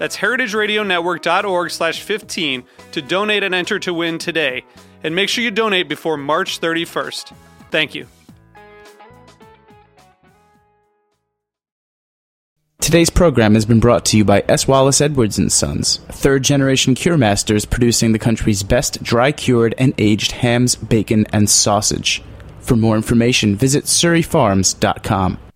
That's 0.00 0.16
heritageradionetwork.org 0.16 1.70
slash 1.70 2.00
15 2.00 2.64
to 2.92 3.02
donate 3.02 3.42
and 3.42 3.54
enter 3.54 3.78
to 3.80 3.92
win 3.92 4.16
today. 4.16 4.64
And 5.04 5.14
make 5.14 5.28
sure 5.28 5.44
you 5.44 5.50
donate 5.50 5.90
before 5.90 6.16
March 6.16 6.58
31st. 6.58 7.34
Thank 7.70 7.94
you. 7.94 8.06
Today's 12.80 13.10
program 13.10 13.52
has 13.52 13.66
been 13.66 13.78
brought 13.78 14.06
to 14.06 14.16
you 14.16 14.24
by 14.24 14.42
S. 14.48 14.66
Wallace 14.66 15.02
Edwards 15.02 15.36
and 15.36 15.52
Sons, 15.52 15.98
third 16.08 16.44
generation 16.44 16.94
cure 16.94 17.18
masters 17.18 17.66
producing 17.66 18.12
the 18.12 18.18
country's 18.18 18.62
best 18.62 19.02
dry 19.02 19.32
cured 19.32 19.74
and 19.76 19.92
aged 19.98 20.32
hams, 20.32 20.76
bacon, 20.76 21.26
and 21.30 21.50
sausage. 21.50 22.22
For 22.60 22.74
more 22.74 22.96
information, 22.96 23.54
visit 23.54 23.84
surryfarms.com. 23.84 25.49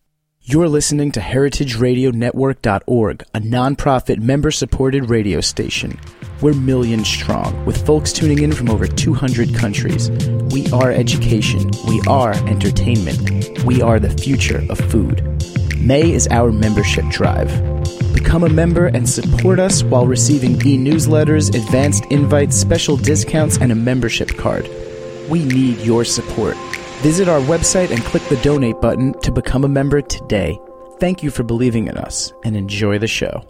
You're 0.47 0.69
listening 0.69 1.11
to 1.13 1.21
heritageradionetwork.org, 1.21 3.23
a 3.33 3.41
nonprofit 3.41 4.19
member 4.19 4.51
supported 4.51 5.09
radio 5.09 5.41
station. 5.41 5.99
We're 6.43 6.53
millions 6.53 7.09
strong, 7.09 7.65
with 7.65 7.87
folks 7.87 8.13
tuning 8.13 8.43
in 8.43 8.53
from 8.53 8.69
over 8.69 8.87
200 8.87 9.55
countries. 9.55 10.11
We 10.53 10.71
are 10.71 10.93
education. 10.93 11.71
We 11.89 12.03
are 12.07 12.35
entertainment. 12.47 13.65
We 13.65 13.81
are 13.81 13.99
the 13.99 14.11
future 14.11 14.63
of 14.69 14.77
food. 14.77 15.23
May 15.79 16.13
is 16.13 16.29
our 16.29 16.53
membership 16.53 17.07
drive. 17.09 17.49
Become 18.13 18.45
a 18.45 18.51
member 18.51 18.89
and 18.89 19.09
support 19.09 19.59
us 19.59 19.83
while 19.83 20.07
receiving 20.07 20.57
e 20.57 20.77
newsletters, 20.77 21.55
advanced 21.55 22.05
invites, 22.11 22.55
special 22.55 22.99
discounts, 22.99 23.57
and 23.57 23.73
a 23.73 23.75
membership 23.75 24.37
card. 24.37 24.69
We 25.31 25.43
need 25.43 25.79
your 25.79 26.05
support. 26.05 26.59
Visit 27.05 27.29
our 27.29 27.41
website 27.41 27.91
and 27.91 28.03
click 28.03 28.23
the 28.31 28.39
donate 28.39 28.81
button 28.81 29.13
to 29.21 29.31
become 29.31 29.63
a 29.65 29.69
member 29.69 30.01
today. 30.01 30.59
Thank 31.01 31.23
you 31.23 31.31
for 31.31 31.43
believing 31.43 31.87
in 31.87 31.99
us 31.99 32.33
and 32.45 32.57
enjoy 32.57 32.99
the 32.99 33.07
show. 33.07 33.43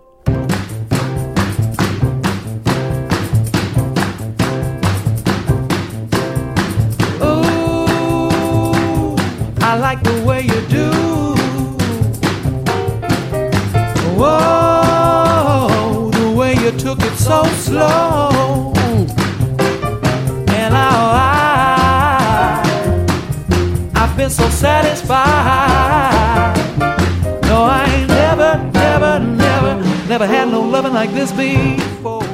This 31.14 31.32
before. 31.32 32.24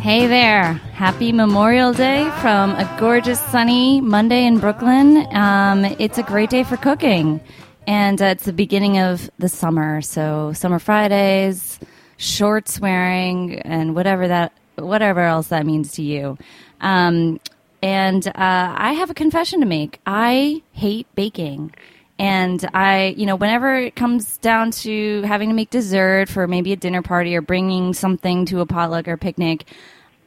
Hey 0.00 0.26
there. 0.26 0.74
Happy 0.92 1.32
Memorial 1.32 1.92
Day 1.92 2.28
from 2.40 2.72
a 2.72 2.96
gorgeous 2.98 3.40
sunny 3.40 4.00
Monday 4.00 4.46
in 4.46 4.58
Brooklyn. 4.58 5.26
Um, 5.34 5.84
it's 5.84 6.18
a 6.18 6.22
great 6.22 6.50
day 6.50 6.64
for 6.64 6.76
cooking. 6.76 7.40
And 7.86 8.20
uh, 8.20 8.26
it's 8.26 8.44
the 8.44 8.52
beginning 8.52 8.98
of 8.98 9.30
the 9.38 9.48
summer. 9.48 10.02
So, 10.02 10.52
summer 10.52 10.80
Fridays, 10.80 11.78
shorts 12.16 12.80
wearing, 12.80 13.60
and 13.60 13.94
whatever 13.94 14.26
that, 14.26 14.52
whatever 14.74 15.20
else 15.20 15.48
that 15.48 15.64
means 15.64 15.92
to 15.92 16.02
you. 16.02 16.36
Um, 16.80 17.38
and 17.82 18.26
uh, 18.26 18.32
I 18.34 18.94
have 18.94 19.10
a 19.10 19.14
confession 19.14 19.60
to 19.60 19.66
make. 19.66 20.00
I 20.04 20.62
hate 20.72 21.06
baking. 21.14 21.74
And 22.18 22.66
I, 22.72 23.14
you 23.16 23.26
know, 23.26 23.36
whenever 23.36 23.76
it 23.76 23.94
comes 23.94 24.38
down 24.38 24.70
to 24.72 25.22
having 25.22 25.50
to 25.50 25.54
make 25.54 25.70
dessert 25.70 26.28
for 26.28 26.46
maybe 26.46 26.72
a 26.72 26.76
dinner 26.76 27.02
party 27.02 27.36
or 27.36 27.42
bringing 27.42 27.92
something 27.92 28.46
to 28.46 28.60
a 28.60 28.66
potluck 28.66 29.06
or 29.06 29.16
picnic, 29.16 29.66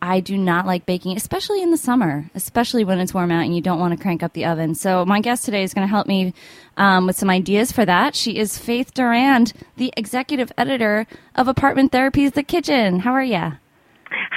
I 0.02 0.20
do 0.20 0.38
not 0.38 0.66
like 0.66 0.86
baking, 0.86 1.18
especially 1.18 1.62
in 1.62 1.72
the 1.72 1.78
summer, 1.78 2.30
especially 2.36 2.86
when 2.86 3.00
it's 3.00 3.14
warm 3.14 3.32
out 3.32 3.44
and 3.44 3.56
you 3.56 3.62
don't 3.62 3.80
want 3.80 3.98
to 3.98 4.02
crank 4.02 4.24
up 4.24 4.34
the 4.34 4.46
oven. 4.46 4.76
So, 4.76 5.06
my 5.06 5.20
guest 5.20 5.46
today 5.46 5.64
is 5.64 5.74
going 5.74 5.86
to 5.86 5.92
help 5.92 6.08
me 6.08 6.34
um, 6.78 7.08
with 7.08 7.18
some 7.18 7.30
ideas 7.30 7.72
for 7.72 7.86
that. 7.86 8.16
She 8.16 8.38
is 8.38 8.58
Faith 8.58 8.94
Durand, 8.94 9.54
the 9.76 9.92
executive 9.98 10.52
editor 10.58 11.06
of 11.36 11.48
Apartment 11.48 11.92
Therapy's 11.92 12.32
The 12.32 12.44
Kitchn. 12.44 13.00
How 13.00 13.12
are 13.12 13.24
you? 13.24 13.54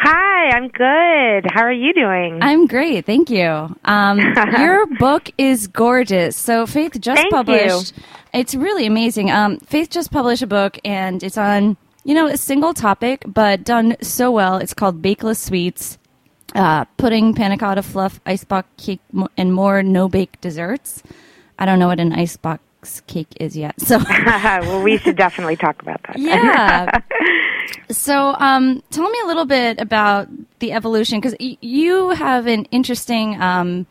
Hi, 0.04 0.50
I'm 0.56 0.66
good. 0.66 1.48
How 1.52 1.62
are 1.62 1.72
you 1.72 1.94
doing? 1.94 2.40
I'm 2.42 2.66
great, 2.66 3.06
thank 3.06 3.30
you. 3.30 3.76
Um, 3.84 4.18
your 4.58 4.84
book 4.86 5.30
is 5.38 5.68
gorgeous. 5.68 6.34
So 6.36 6.66
Faith 6.66 7.00
just 7.00 7.22
Thank 7.22 7.30
you. 7.30 7.36
published. 7.36 7.92
It's 8.34 8.56
really 8.56 8.86
amazing. 8.86 9.30
Um, 9.30 9.58
Faith 9.58 9.90
just 9.90 10.10
published 10.10 10.42
a 10.42 10.48
book, 10.48 10.76
and 10.84 11.22
it's 11.22 11.38
on 11.38 11.76
you 12.04 12.14
know 12.14 12.26
a 12.26 12.36
single 12.36 12.74
topic, 12.74 13.22
but 13.28 13.62
done 13.62 13.96
so 14.02 14.32
well. 14.32 14.56
It's 14.56 14.74
called 14.74 15.00
Bakeless 15.02 15.36
Sweets. 15.38 15.98
Uh, 16.52 16.84
pudding, 16.96 17.32
panna 17.32 17.56
cotta, 17.56 17.82
fluff, 17.82 18.20
icebox 18.26 18.68
cake, 18.76 19.00
and 19.36 19.54
more 19.54 19.84
no-bake 19.84 20.38
desserts. 20.40 21.02
I 21.60 21.64
don't 21.64 21.78
know 21.78 21.86
what 21.86 22.00
an 22.00 22.12
icebox 22.12 23.00
cake 23.06 23.28
is 23.38 23.56
yet, 23.56 23.80
so 23.80 23.98
well, 24.26 24.82
we 24.82 24.98
should 24.98 25.16
definitely 25.16 25.56
talk 25.56 25.80
about 25.80 26.02
that. 26.08 26.18
yeah. 26.18 27.00
So, 27.90 28.34
um, 28.38 28.82
tell 28.90 29.08
me 29.08 29.18
a 29.24 29.26
little 29.26 29.44
bit 29.44 29.80
about 29.80 30.28
the 30.60 30.72
evolution 30.72 31.20
because 31.20 31.34
y- 31.40 31.58
you 31.60 32.10
have 32.10 32.46
an 32.46 32.64
interesting 32.66 33.40
um, 33.40 33.86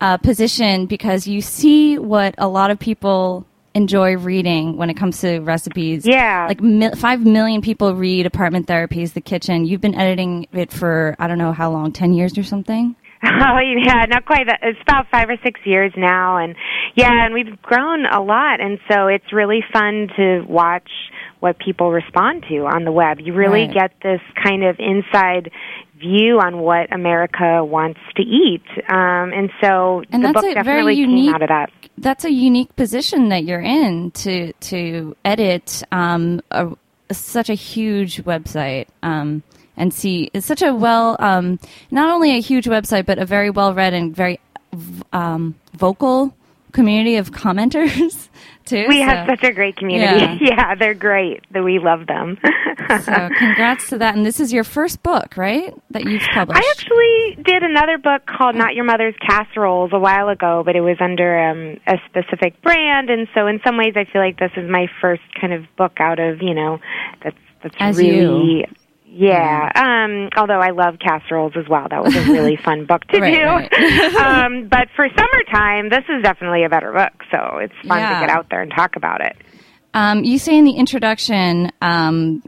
uh, 0.00 0.16
position 0.18 0.86
because 0.86 1.26
you 1.26 1.40
see 1.40 1.98
what 1.98 2.34
a 2.38 2.48
lot 2.48 2.70
of 2.70 2.78
people 2.78 3.46
enjoy 3.74 4.16
reading 4.16 4.76
when 4.76 4.88
it 4.88 4.94
comes 4.94 5.20
to 5.22 5.40
recipes. 5.40 6.06
Yeah. 6.06 6.46
Like 6.48 6.60
mi- 6.60 6.92
five 6.94 7.20
million 7.26 7.60
people 7.60 7.94
read 7.94 8.24
Apartment 8.26 8.66
Therapy's, 8.68 9.14
The 9.14 9.20
Kitchn. 9.20 9.66
You've 9.66 9.80
been 9.80 9.96
editing 9.96 10.46
it 10.52 10.72
for 10.72 11.16
I 11.18 11.26
don't 11.26 11.38
know 11.38 11.52
how 11.52 11.70
long, 11.72 11.90
ten 11.92 12.12
years 12.14 12.38
or 12.38 12.42
something. 12.44 12.94
Oh 13.26 13.58
yeah, 13.58 14.04
not 14.06 14.26
quite. 14.26 14.46
That. 14.48 14.58
It's 14.62 14.78
about 14.82 15.06
five 15.10 15.30
or 15.30 15.36
six 15.42 15.58
years 15.64 15.92
now, 15.96 16.36
and 16.36 16.54
yeah, 16.94 17.24
and 17.24 17.32
we've 17.32 17.60
grown 17.62 18.04
a 18.04 18.20
lot, 18.22 18.60
and 18.60 18.78
so 18.90 19.06
it's 19.06 19.32
really 19.32 19.64
fun 19.72 20.08
to 20.16 20.44
watch 20.46 20.90
what 21.44 21.58
people 21.58 21.92
respond 21.92 22.42
to 22.48 22.56
on 22.64 22.84
the 22.84 22.90
web. 22.92 23.20
You 23.20 23.34
really 23.34 23.66
Right. 23.66 23.74
get 23.80 23.90
this 24.02 24.20
kind 24.42 24.64
of 24.64 24.76
inside 24.78 25.50
view 26.00 26.40
on 26.40 26.58
what 26.58 26.90
America 26.92 27.62
wants 27.64 28.00
to 28.16 28.22
eat, 28.22 28.62
um, 28.88 29.26
and 29.38 29.50
so 29.62 30.02
And 30.10 30.24
the 30.24 30.28
that's 30.28 30.40
book 30.40 30.50
a 30.50 30.54
definitely 30.54 30.94
unique. 30.94 31.26
came 31.26 31.34
out 31.34 31.42
of 31.42 31.48
that. 31.48 31.70
That's 31.98 32.24
a 32.24 32.32
unique 32.32 32.74
position 32.76 33.28
that 33.28 33.44
you're 33.44 33.60
in 33.60 34.10
to 34.22 34.52
to 34.72 35.14
edit 35.24 35.82
um, 35.92 36.40
a, 36.50 36.68
such 37.12 37.50
a 37.50 37.54
huge 37.54 38.24
website 38.24 38.86
um, 39.02 39.42
and 39.76 39.92
see 39.92 40.30
it's 40.34 40.46
such 40.46 40.62
a 40.62 40.74
well 40.74 41.16
um, 41.20 41.58
not 41.90 42.08
only 42.10 42.30
a 42.36 42.40
huge 42.40 42.64
website 42.66 43.04
but 43.06 43.18
a 43.18 43.26
very 43.26 43.50
well 43.50 43.72
read 43.74 43.92
and 43.94 44.16
very 44.16 44.40
um, 45.12 45.54
vocal 45.76 46.34
community 46.72 47.16
of 47.16 47.30
commenters 47.30 48.28
too. 48.66 48.86
We 48.88 49.00
So- 49.00 49.04
have 49.06 49.26
such 49.28 49.42
a 49.44 49.52
great 49.52 49.76
community. 49.76 50.20
Yeah. 50.20 50.38
Yeah, 50.54 50.74
they're 50.74 50.94
great. 50.94 51.42
We 51.52 51.78
love 51.78 52.06
them. 52.06 52.38
so 52.88 53.28
congrats 53.38 53.88
to 53.90 53.98
that. 53.98 54.14
And 54.16 54.24
this 54.26 54.40
is 54.40 54.52
your 54.52 54.64
first 54.64 55.02
book, 55.02 55.36
right? 55.36 55.72
That 55.90 56.04
you've 56.04 56.22
published. 56.32 56.62
I 56.62 56.70
actually 56.70 57.42
did 57.42 57.62
another 57.62 57.98
book 57.98 58.22
called 58.26 58.54
Not 58.56 58.74
Your 58.74 58.84
Mother's 58.84 59.14
Casseroles 59.26 59.90
a 59.92 59.98
while 59.98 60.28
ago, 60.28 60.62
but 60.64 60.76
it 60.76 60.80
was 60.80 60.96
under 61.00 61.38
um, 61.50 61.80
a 61.86 61.96
specific 62.08 62.60
brand, 62.62 63.10
and 63.10 63.26
so 63.34 63.46
in 63.46 63.60
some 63.64 63.76
ways, 63.76 63.94
I 63.96 64.04
feel 64.04 64.20
like 64.22 64.38
this 64.38 64.52
is 64.56 64.68
my 64.70 64.86
first 65.00 65.22
kind 65.40 65.52
of 65.52 65.64
book 65.76 65.98
out 65.98 66.18
of 66.18 66.42
you 66.42 66.54
know 66.54 66.78
that's 67.22 67.36
that's 67.62 67.74
As 67.80 67.96
really 67.98 68.66
Yeah. 69.16 69.70
Um, 69.76 70.28
although 70.36 70.58
I 70.60 70.70
love 70.70 70.98
casseroles 70.98 71.52
as 71.56 71.68
well. 71.68 71.86
That 71.88 72.02
was 72.02 72.16
a 72.16 72.22
really 72.32 72.56
fun 72.64 72.84
book 72.84 73.04
to 73.08 73.20
Right, 73.20 73.34
do. 73.34 73.44
right. 73.44 74.14
um, 74.16 74.66
but 74.68 74.88
for 74.96 75.06
summertime, 75.16 75.88
this 75.88 76.04
is 76.08 76.22
definitely 76.24 76.64
a 76.64 76.68
better 76.68 76.92
book. 76.92 77.12
So 77.30 77.58
it's 77.58 77.74
fun 77.86 77.98
Yeah. 77.98 78.14
to 78.20 78.26
get 78.26 78.30
out 78.36 78.48
there 78.50 78.60
and 78.62 78.72
talk 78.74 78.96
about 78.96 79.20
it. 79.20 79.36
Um, 79.94 80.24
you 80.24 80.38
say 80.40 80.58
in 80.58 80.64
the 80.64 80.72
introduction, 80.72 81.70
um, 81.80 82.42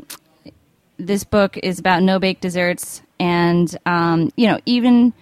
this 0.97 1.23
book 1.23 1.57
is 1.63 1.79
about 1.79 2.03
no 2.03 2.19
bake 2.19 2.41
desserts, 2.41 3.03
and 3.21 3.77
um, 3.87 4.33
you 4.37 4.49
know 4.49 4.59
even 4.67 5.13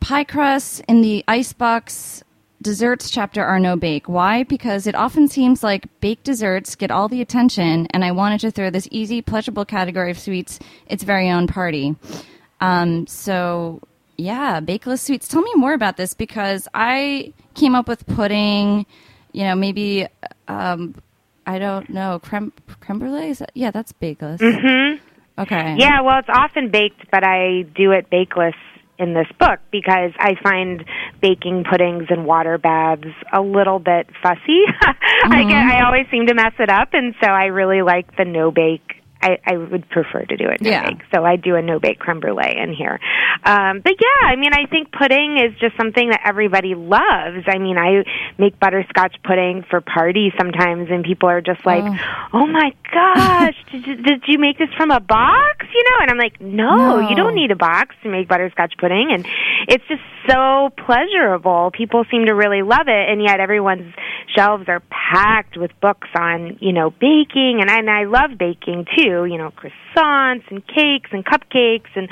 pie 0.00 0.24
crusts 0.24 0.80
in 0.88 1.00
the 1.02 1.24
icebox 1.28 2.23
desserts 2.64 3.10
chapter 3.10 3.44
are 3.44 3.60
no 3.60 3.76
bake. 3.76 4.08
Why? 4.08 4.42
Because 4.42 4.88
it 4.88 4.96
often 4.96 5.28
seems 5.28 5.62
like 5.62 5.86
baked 6.00 6.24
desserts 6.24 6.74
get 6.74 6.90
all 6.90 7.08
the 7.08 7.20
attention, 7.20 7.86
and 7.90 8.04
I 8.04 8.10
wanted 8.10 8.40
to 8.40 8.50
throw 8.50 8.70
this 8.70 8.88
easy, 8.90 9.22
pleasurable 9.22 9.64
category 9.64 10.10
of 10.10 10.18
sweets 10.18 10.58
its 10.88 11.04
very 11.04 11.30
own 11.30 11.46
party. 11.46 11.94
Um, 12.60 13.06
so 13.06 13.80
yeah, 14.16 14.60
bakeless 14.60 15.00
sweets. 15.00 15.28
Tell 15.28 15.42
me 15.42 15.52
more 15.54 15.74
about 15.74 15.96
this 15.96 16.14
because 16.14 16.66
I 16.74 17.32
came 17.54 17.76
up 17.76 17.86
with 17.86 18.04
pudding. 18.06 18.86
You 19.32 19.44
know, 19.44 19.54
maybe 19.54 20.08
um, 20.48 20.94
I 21.46 21.58
don't 21.58 21.88
know 21.90 22.18
creme 22.18 22.52
creme 22.80 22.98
brulee. 22.98 23.30
Is 23.30 23.38
that, 23.38 23.52
yeah, 23.54 23.70
that's 23.70 23.92
bakeless. 23.92 24.38
Mm-hmm. 24.38 25.04
Okay. 25.42 25.76
Yeah, 25.78 26.00
well, 26.02 26.18
it's 26.20 26.28
often 26.28 26.70
baked, 26.70 27.10
but 27.10 27.24
I 27.24 27.62
do 27.74 27.90
it 27.90 28.08
bakeless 28.10 28.54
in 28.98 29.14
this 29.14 29.26
book 29.38 29.60
because 29.70 30.12
I 30.18 30.34
find 30.42 30.84
baking 31.20 31.64
puddings 31.68 32.06
and 32.10 32.26
water 32.26 32.58
baths 32.58 33.06
a 33.32 33.40
little 33.40 33.78
bit 33.78 34.08
fussy. 34.22 34.64
I 35.24 35.42
get, 35.42 35.56
I 35.56 35.72
mm-hmm. 35.72 35.86
always 35.86 36.06
seem 36.10 36.26
to 36.26 36.34
mess 36.34 36.52
it 36.58 36.70
up, 36.70 36.90
and 36.92 37.14
so 37.22 37.28
I 37.28 37.46
really 37.46 37.82
like 37.82 38.16
the 38.16 38.24
no 38.24 38.50
bake. 38.50 39.03
I, 39.24 39.38
I 39.46 39.56
would 39.56 39.88
prefer 39.88 40.22
to 40.24 40.36
do 40.36 40.48
it 40.48 40.60
no 40.60 40.70
Yeah. 40.70 40.84
bake, 40.90 41.00
so 41.14 41.24
I 41.24 41.36
do 41.36 41.56
a 41.56 41.62
no 41.62 41.80
bake 41.80 41.98
creme 41.98 42.20
brulee 42.20 42.54
in 42.62 42.74
here. 42.74 43.00
Um, 43.42 43.80
but 43.82 43.94
yeah, 43.98 44.28
I 44.28 44.36
mean, 44.36 44.52
I 44.52 44.66
think 44.66 44.92
pudding 44.92 45.38
is 45.38 45.58
just 45.58 45.76
something 45.78 46.10
that 46.10 46.20
everybody 46.26 46.74
loves. 46.74 47.44
I 47.48 47.58
mean, 47.58 47.78
I 47.78 48.04
make 48.38 48.60
butterscotch 48.60 49.16
pudding 49.24 49.64
for 49.70 49.80
parties 49.80 50.32
sometimes, 50.38 50.88
and 50.90 51.02
people 51.04 51.28
are 51.30 51.40
just 51.40 51.64
like, 51.64 51.84
"Oh 52.32 52.46
my 52.46 52.70
gosh, 52.92 53.56
did 53.72 53.86
you, 53.86 53.96
did 53.96 54.22
you 54.28 54.38
make 54.38 54.58
this 54.58 54.68
from 54.76 54.90
a 54.90 55.00
box?" 55.00 55.66
You 55.74 55.82
know, 55.90 55.96
and 56.02 56.10
I'm 56.10 56.18
like, 56.18 56.40
"No, 56.40 56.76
No. 56.76 57.08
you 57.08 57.16
don't 57.16 57.34
need 57.34 57.50
a 57.50 57.56
box 57.56 57.94
to 58.02 58.10
make 58.10 58.28
butterscotch 58.28 58.74
pudding." 58.78 59.08
And 59.12 59.26
it's 59.68 59.84
just 59.88 60.02
so 60.28 60.70
pleasurable. 60.84 61.70
People 61.72 62.04
seem 62.10 62.26
to 62.26 62.34
really 62.34 62.62
love 62.62 62.88
it, 62.88 63.04
and 63.10 63.22
yet 63.22 63.40
everyone's 63.40 63.92
shelves 64.36 64.64
are 64.68 64.82
packed 64.90 65.56
with 65.56 65.70
books 65.80 66.08
on 66.18 66.58
you 66.60 66.72
know 66.72 66.90
baking, 66.90 67.58
and 67.60 67.70
I, 67.70 67.78
and 67.78 67.90
I 67.90 68.04
love 68.04 68.36
baking 68.38 68.86
too. 68.96 69.13
You 69.22 69.38
know, 69.38 69.50
croissants 69.50 70.44
and 70.50 70.66
cakes 70.66 71.10
and 71.12 71.24
cupcakes 71.24 71.90
and. 71.94 72.08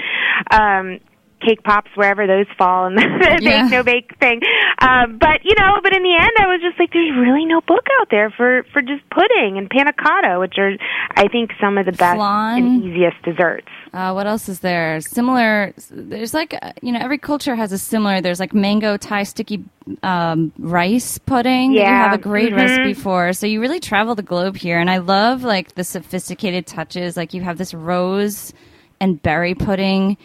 um 0.50 1.00
cake 1.44 1.62
pops 1.64 1.90
wherever 1.94 2.26
those 2.26 2.46
fall 2.56 2.86
and 2.86 2.96
the 2.96 3.02
Yeah. 3.42 3.62
bake 3.64 3.70
no 3.72 3.82
bake 3.82 4.10
thing 4.20 4.40
um 4.80 5.18
but 5.18 5.40
you 5.44 5.54
know 5.58 5.80
but 5.82 5.94
in 5.94 6.02
the 6.02 6.14
end 6.14 6.30
i 6.38 6.46
was 6.46 6.60
just 6.62 6.78
like 6.78 6.92
there's 6.92 7.16
really 7.16 7.44
no 7.44 7.60
book 7.62 7.86
out 8.00 8.08
there 8.10 8.30
for 8.36 8.64
for 8.72 8.80
just 8.82 9.02
pudding 9.10 9.58
and 9.58 9.68
panna 9.70 9.92
cotta 9.92 10.38
which 10.38 10.54
are 10.58 10.72
i 11.16 11.26
think 11.28 11.50
some 11.60 11.78
of 11.78 11.86
the 11.86 11.92
best 11.92 12.16
Flan. 12.16 12.58
and 12.62 12.84
easiest 12.84 13.20
desserts 13.22 13.68
Uh, 13.92 14.12
what 14.12 14.26
else 14.26 14.48
is 14.48 14.60
there? 14.60 15.02
Similar. 15.02 15.74
There's 15.90 16.32
like 16.32 16.54
you 16.80 16.92
know 16.92 16.98
every 17.02 17.18
culture 17.18 17.54
has 17.54 17.72
a 17.72 17.78
similar. 17.78 18.22
There's 18.22 18.40
like 18.40 18.54
mango 18.54 18.96
Thai 18.96 19.24
sticky 19.24 19.64
um, 20.02 20.50
rice 20.58 21.18
pudding 21.18 21.74
that 21.74 21.80
you 21.80 21.94
have 22.04 22.14
a 22.14 22.22
great 22.30 22.52
Mhm. 22.54 22.56
recipe 22.56 22.94
for. 22.94 23.34
So 23.34 23.46
you 23.46 23.60
really 23.60 23.80
travel 23.80 24.14
the 24.14 24.22
globe 24.22 24.56
here, 24.56 24.78
and 24.80 24.88
I 24.88 24.96
love 24.96 25.42
like 25.44 25.74
the 25.74 25.84
sophisticated 25.84 26.66
touches. 26.66 27.18
Like 27.18 27.34
you 27.34 27.42
have 27.42 27.58
this 27.58 27.74
rose 27.74 28.54
and 28.98 29.20
berry 29.22 29.54
pudding. 29.54 30.16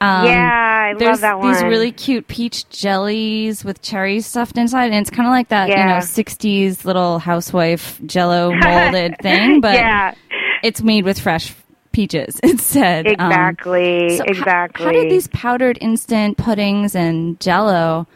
Um, 0.00 0.26
Yeah, 0.26 0.84
I 0.88 0.92
love 0.92 0.98
there's 0.98 1.20
that 1.20 1.40
These 1.40 1.62
really 1.62 1.92
cute 1.92 2.28
peach 2.28 2.68
jellies 2.68 3.64
with 3.64 3.80
cherries 3.82 4.26
stuffed 4.26 4.58
inside, 4.58 4.86
and 4.86 4.96
it's 4.96 5.10
kind 5.10 5.26
of 5.26 5.30
like 5.30 5.48
that 5.48 5.68
you 5.68 5.76
know 5.76 5.98
'60s 5.98 6.84
little 6.84 7.18
housewife 7.18 7.98
Jello 8.06 8.52
molded 8.62 9.16
thing, 9.22 9.60
but 9.60 9.74
yeah 9.74 10.14
it's 10.62 10.82
made 10.82 11.04
with 11.04 11.18
fresh 11.18 11.54
peaches 11.92 12.38
instead. 12.42 13.06
Um, 13.06 13.12
exactly 13.12 14.16
so 14.16 14.24
exactly 14.24 14.84
How, 14.84 14.92
did 14.92 15.10
these 15.10 15.28
powdered 15.28 15.78
instant 15.80 16.36
puddings 16.36 16.94
and 16.94 17.38
Jello? 17.40 18.06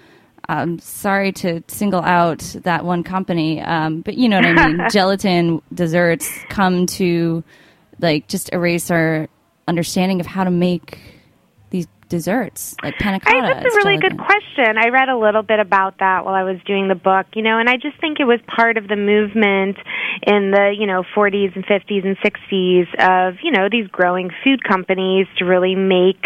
Um, 0.49 0.81
sorry 0.81 1.31
to 1.33 1.63
single 1.69 2.03
out 2.03 2.41
that 2.65 2.85
one 2.85 3.05
company, 3.05 3.61
um, 3.61 4.01
but 4.01 4.17
you 4.17 4.29
know 4.29 4.37
what 4.39 4.47
I 4.47 4.69
mean. 4.69 4.87
gelatin 4.91 5.63
desserts 5.73 6.29
come 6.49 6.87
to 6.87 7.45
like 8.01 8.27
just 8.27 8.53
erase 8.53 8.91
our 8.91 9.29
understanding 9.69 10.19
of 10.21 10.27
how 10.27 10.43
to 10.43 10.51
make 10.51 10.99
desserts, 12.11 12.77
like 12.83 12.99
panna 12.99 13.21
cotta. 13.21 13.39
I, 13.39 13.55
that's 13.55 13.75
a 13.75 13.79
really 13.79 13.97
good 13.97 14.19
question. 14.19 14.77
I 14.77 14.89
read 14.89 15.09
a 15.09 15.17
little 15.17 15.43
bit 15.43 15.61
about 15.61 15.99
that 16.01 16.27
while 16.27 16.35
I 16.35 16.43
was 16.43 16.59
doing 16.67 16.89
the 16.89 16.95
book, 16.95 17.27
you 17.35 17.43
know, 17.43 17.59
and 17.59 17.71
I 17.71 17.77
just 17.77 17.99
think 18.01 18.21
it 18.21 18.25
was 18.27 18.41
part 18.47 18.77
of 18.77 18.89
the 18.89 18.97
movement 18.97 19.79
in 20.27 20.51
the, 20.51 20.75
you 20.77 20.87
know, 20.87 21.05
40s 21.17 21.55
and 21.55 21.65
50s 21.65 22.05
and 22.05 22.19
60s 22.19 22.89
of, 22.99 23.39
you 23.43 23.53
know, 23.53 23.69
these 23.71 23.87
growing 23.87 24.31
food 24.45 24.63
companies 24.63 25.27
to 25.39 25.45
really 25.45 25.75
make 25.75 26.21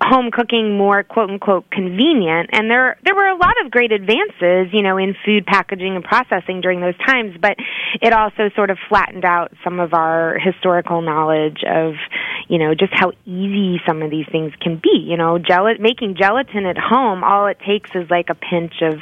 home 0.00 0.30
cooking 0.32 0.76
more 0.76 1.02
quote 1.02 1.30
unquote 1.30 1.70
convenient. 1.70 2.50
And 2.52 2.70
there 2.70 2.96
there 3.04 3.14
were 3.14 3.28
a 3.28 3.36
lot 3.36 3.54
of 3.64 3.70
great 3.70 3.92
advances, 3.92 4.72
you 4.72 4.82
know, 4.82 4.96
in 4.96 5.14
food 5.24 5.46
packaging 5.46 5.94
and 5.94 6.04
processing 6.04 6.60
during 6.60 6.80
those 6.80 6.96
times, 7.06 7.36
but 7.40 7.56
it 8.00 8.12
also 8.12 8.48
sort 8.56 8.70
of 8.70 8.78
flattened 8.88 9.24
out 9.24 9.52
some 9.62 9.78
of 9.78 9.92
our 9.92 10.38
historical 10.38 11.02
knowledge 11.02 11.62
of, 11.68 11.94
you 12.48 12.58
know, 12.58 12.74
just 12.74 12.92
how 12.94 13.12
easy 13.26 13.80
some 13.86 14.02
of 14.02 14.10
these 14.10 14.26
things 14.32 14.52
can 14.60 14.80
be. 14.82 15.01
You 15.02 15.16
know, 15.16 15.38
gel- 15.38 15.74
making 15.78 16.16
gelatin 16.16 16.66
at 16.66 16.78
home, 16.78 17.22
all 17.24 17.46
it 17.46 17.58
takes 17.66 17.90
is 17.94 18.08
like 18.10 18.28
a 18.30 18.34
pinch 18.34 18.74
of, 18.82 19.00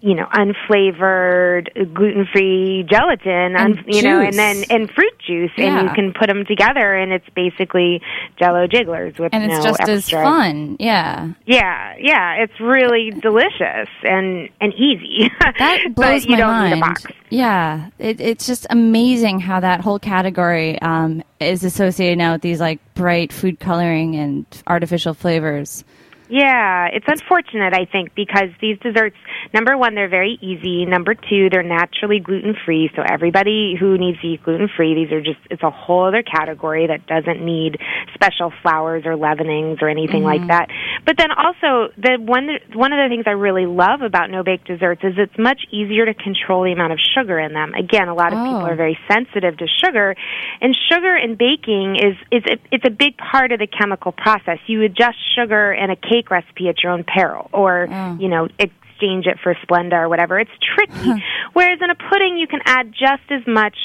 you 0.00 0.14
know, 0.14 0.26
unflavored, 0.32 1.94
gluten-free 1.94 2.86
gelatin, 2.88 3.56
And 3.56 3.78
un- 3.78 3.84
you 3.86 4.02
know, 4.02 4.20
and 4.20 4.34
then 4.34 4.64
and 4.70 4.90
fruit 4.90 5.12
juice, 5.26 5.50
and 5.56 5.88
you 5.88 5.94
can 5.94 6.12
put 6.12 6.28
them 6.28 6.44
together, 6.44 6.94
and 6.94 7.12
it's 7.12 7.28
basically 7.34 8.00
Jello 8.38 8.66
jigglers 8.66 9.18
with 9.18 9.32
and 9.34 9.44
it's 9.44 9.58
no 9.64 9.70
just 9.70 9.80
extra. 9.80 10.18
as 10.20 10.24
fun. 10.24 10.76
Yeah, 10.78 11.32
Yeah, 11.46 11.94
yeah, 11.98 12.34
it's 12.42 12.58
really 12.60 13.10
delicious 13.10 13.88
and 14.02 14.48
and 14.60 14.72
easy. 14.74 15.30
that 15.58 15.84
blows 15.94 16.22
but 16.24 16.30
you 16.30 16.30
my 16.32 16.36
don't 16.38 16.48
mind. 16.50 16.74
need 16.74 16.78
a 16.78 16.80
box. 16.80 17.06
Yeah, 17.30 17.88
it, 17.98 18.20
it's 18.20 18.46
just 18.46 18.66
amazing 18.70 19.40
how 19.40 19.58
that 19.60 19.80
whole 19.80 19.98
category 19.98 20.80
um, 20.82 21.22
is 21.40 21.64
associated 21.64 22.18
now 22.18 22.32
with 22.34 22.42
these 22.42 22.60
like 22.60 22.78
bright 22.94 23.32
food 23.32 23.60
coloring 23.60 24.16
and 24.16 24.46
artificial 24.66 25.14
flavors. 25.14 25.84
Yeah, 26.28 26.88
it's 26.92 27.04
unfortunate, 27.06 27.74
I 27.74 27.84
think, 27.84 28.14
because 28.14 28.48
these 28.60 28.78
desserts, 28.78 29.16
number 29.52 29.76
one, 29.76 29.94
they're 29.94 30.08
very 30.08 30.38
easy. 30.40 30.86
Number 30.86 31.14
two, 31.14 31.50
they're 31.50 31.62
naturally 31.62 32.18
gluten 32.18 32.54
free. 32.64 32.90
So 32.96 33.02
everybody 33.02 33.76
who 33.78 33.98
needs 33.98 34.20
to 34.22 34.26
eat 34.28 34.42
gluten 34.42 34.70
free, 34.74 34.94
these 34.94 35.12
are 35.12 35.20
just, 35.20 35.40
it's 35.50 35.62
a 35.62 35.70
whole 35.70 36.08
other 36.08 36.22
category 36.22 36.86
that 36.86 37.06
doesn't 37.06 37.44
need 37.44 37.76
special 38.14 38.52
flours 38.62 39.04
or 39.04 39.16
leavenings 39.16 39.78
or 39.82 39.88
anything 39.88 40.22
like 40.22 40.40
mm-hmm. 40.40 40.48
that. 40.48 40.68
But 41.04 41.18
then 41.18 41.28
also, 41.30 41.92
the 41.98 42.16
one, 42.18 42.48
one 42.72 42.94
of 42.94 42.98
the 43.04 43.08
things 43.12 43.24
I 43.26 43.36
really 43.36 43.66
love 43.66 44.00
about 44.00 44.30
no 44.30 44.42
bake 44.42 44.64
desserts 44.64 45.02
is 45.04 45.14
it's 45.18 45.38
much 45.38 45.60
easier 45.70 46.06
to 46.06 46.14
control 46.14 46.64
the 46.64 46.72
amount 46.72 46.94
of 46.94 47.00
sugar 47.14 47.38
in 47.38 47.52
them. 47.52 47.74
Again, 47.74 48.08
a 48.08 48.14
lot 48.14 48.32
of 48.32 48.38
people 48.38 48.54
Oh. 48.54 48.70
are 48.70 48.76
very 48.76 48.96
sensitive 49.10 49.58
to 49.58 49.66
sugar, 49.84 50.14
and 50.60 50.76
sugar 50.88 51.16
in 51.16 51.34
baking 51.34 51.96
is 51.96 52.16
is 52.30 52.42
a, 52.46 52.56
it's 52.70 52.84
a 52.86 52.90
big 52.90 53.16
part 53.18 53.50
of 53.50 53.58
the 53.58 53.66
chemical 53.66 54.12
process. 54.12 54.58
You 54.66 54.82
adjust 54.82 55.18
sugar 55.34 55.72
in 55.72 55.90
a 55.90 55.96
cake 55.96 56.13
recipe 56.30 56.68
at 56.68 56.82
your 56.82 56.92
own 56.92 57.04
peril, 57.04 57.48
or 57.52 57.88
Oh. 57.90 58.16
you 58.20 58.28
know 58.28 58.48
exchange 58.58 59.26
it 59.26 59.38
for 59.42 59.54
Splenda 59.66 59.94
or 59.94 60.08
whatever. 60.08 60.38
It's 60.38 60.50
tricky. 60.74 61.22
Whereas 61.52 61.78
in 61.82 61.90
a 61.90 61.94
pudding, 61.94 62.36
you 62.38 62.46
can 62.46 62.60
add 62.64 62.92
just 62.92 63.22
as 63.30 63.42
much 63.46 63.76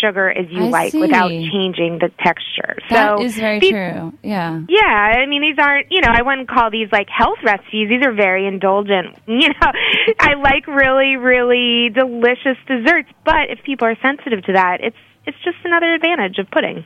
sugar 0.00 0.28
as 0.30 0.46
you 0.50 0.64
I 0.64 0.68
like 0.68 0.92
without 0.94 1.28
changing 1.30 1.98
the 2.00 2.10
texture. 2.22 2.76
That 2.90 3.18
so 3.18 3.22
is 3.24 3.36
very 3.36 3.60
these- 3.60 3.70
true. 3.70 4.12
Yeah. 4.22 4.60
yeah, 4.68 4.82
I 5.20 5.26
mean 5.26 5.42
these 5.42 5.58
aren't, 5.58 5.86
you 5.90 6.00
know, 6.00 6.08
I 6.10 6.22
wouldn't 6.22 6.48
call 6.48 6.70
these 6.70 6.88
like 6.90 7.08
health 7.08 7.38
recipes. 7.44 7.88
These 7.88 8.04
are 8.04 8.12
very 8.12 8.46
indulgent. 8.46 9.16
You 9.26 9.48
know, 9.48 9.72
I 10.20 10.34
like 10.34 10.66
really 10.66 11.16
really 11.16 11.90
delicious 11.90 12.56
desserts, 12.66 13.08
but 13.24 13.50
if 13.50 13.62
people 13.64 13.86
are 13.86 13.96
sensitive 14.02 14.42
to 14.44 14.52
that, 14.54 14.78
it's 14.80 14.96
it's 15.26 15.36
just 15.44 15.56
another 15.64 15.92
advantage 15.94 16.38
of 16.38 16.50
pudding. 16.50 16.84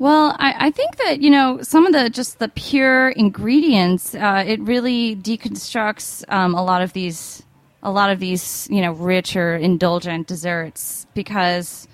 Well, 0.00 0.34
I, 0.38 0.68
I 0.68 0.70
think 0.70 0.96
that 0.96 1.20
you 1.20 1.28
know 1.28 1.60
some 1.60 1.86
of 1.86 1.92
the 1.92 2.08
just 2.08 2.38
the 2.40 2.48
pure 2.48 3.10
ingredients. 3.10 4.14
Uh, 4.14 4.42
it 4.46 4.58
really 4.62 5.14
deconstructs 5.14 6.24
um, 6.32 6.54
a 6.54 6.64
lot 6.64 6.80
of 6.80 6.94
these, 6.94 7.42
a 7.82 7.92
lot 7.92 8.10
of 8.10 8.18
these 8.18 8.66
you 8.70 8.80
know 8.80 8.92
rich 8.92 9.36
or 9.36 9.56
indulgent 9.56 10.26
desserts 10.26 11.06
because 11.14 11.86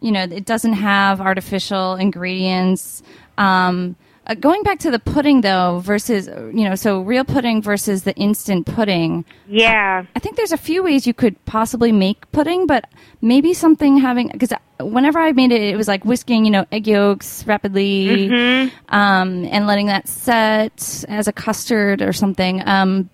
you 0.00 0.10
know 0.10 0.22
it 0.22 0.46
doesn't 0.46 0.72
have 0.72 1.20
artificial 1.20 1.96
ingredients. 1.96 3.02
Um, 3.36 3.96
Uh, 4.30 4.34
going 4.34 4.62
back 4.62 4.78
to 4.78 4.92
the 4.92 4.98
pudding 5.00 5.40
though, 5.40 5.80
versus 5.80 6.28
you 6.28 6.62
know, 6.68 6.76
so 6.76 7.00
real 7.00 7.24
pudding 7.24 7.60
versus 7.60 8.04
the 8.04 8.14
instant 8.14 8.64
pudding. 8.64 9.24
Yeah. 9.48 10.04
I 10.14 10.18
think 10.20 10.36
there's 10.36 10.52
a 10.52 10.56
few 10.56 10.84
ways 10.84 11.04
you 11.04 11.12
could 11.14 11.34
possibly 11.46 11.90
make 11.90 12.30
pudding, 12.30 12.66
but 12.68 12.84
maybe 13.20 13.52
something 13.54 13.98
having 13.98 14.28
because 14.28 14.52
whenever 14.78 15.18
I 15.18 15.32
made 15.32 15.50
it, 15.50 15.62
it 15.62 15.76
was 15.76 15.88
like 15.88 16.04
whisking, 16.04 16.44
you 16.44 16.52
know, 16.52 16.64
egg 16.70 16.86
yolks 16.86 17.44
rapidly, 17.44 18.28
Mm-hmm. 18.30 18.94
um, 18.94 19.44
and 19.50 19.66
letting 19.66 19.86
that 19.88 20.06
set 20.06 21.04
as 21.08 21.26
a 21.26 21.32
custard 21.32 22.00
or 22.00 22.12
something. 22.12 22.62
Um, 22.68 23.10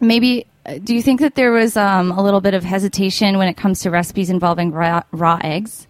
maybe. 0.00 0.46
uh, 0.66 0.78
Do 0.84 0.94
you 0.94 1.02
think 1.02 1.20
that 1.20 1.34
there 1.34 1.50
was 1.52 1.76
um, 1.76 2.10
a 2.12 2.22
little 2.22 2.40
bit 2.42 2.54
of 2.54 2.62
hesitation 2.62 3.38
when 3.38 3.48
it 3.48 3.56
comes 3.56 3.80
to 3.80 3.90
recipes 3.90 4.28
involving 4.30 4.70
raw, 4.70 5.02
raw 5.12 5.38
eggs? 5.42 5.86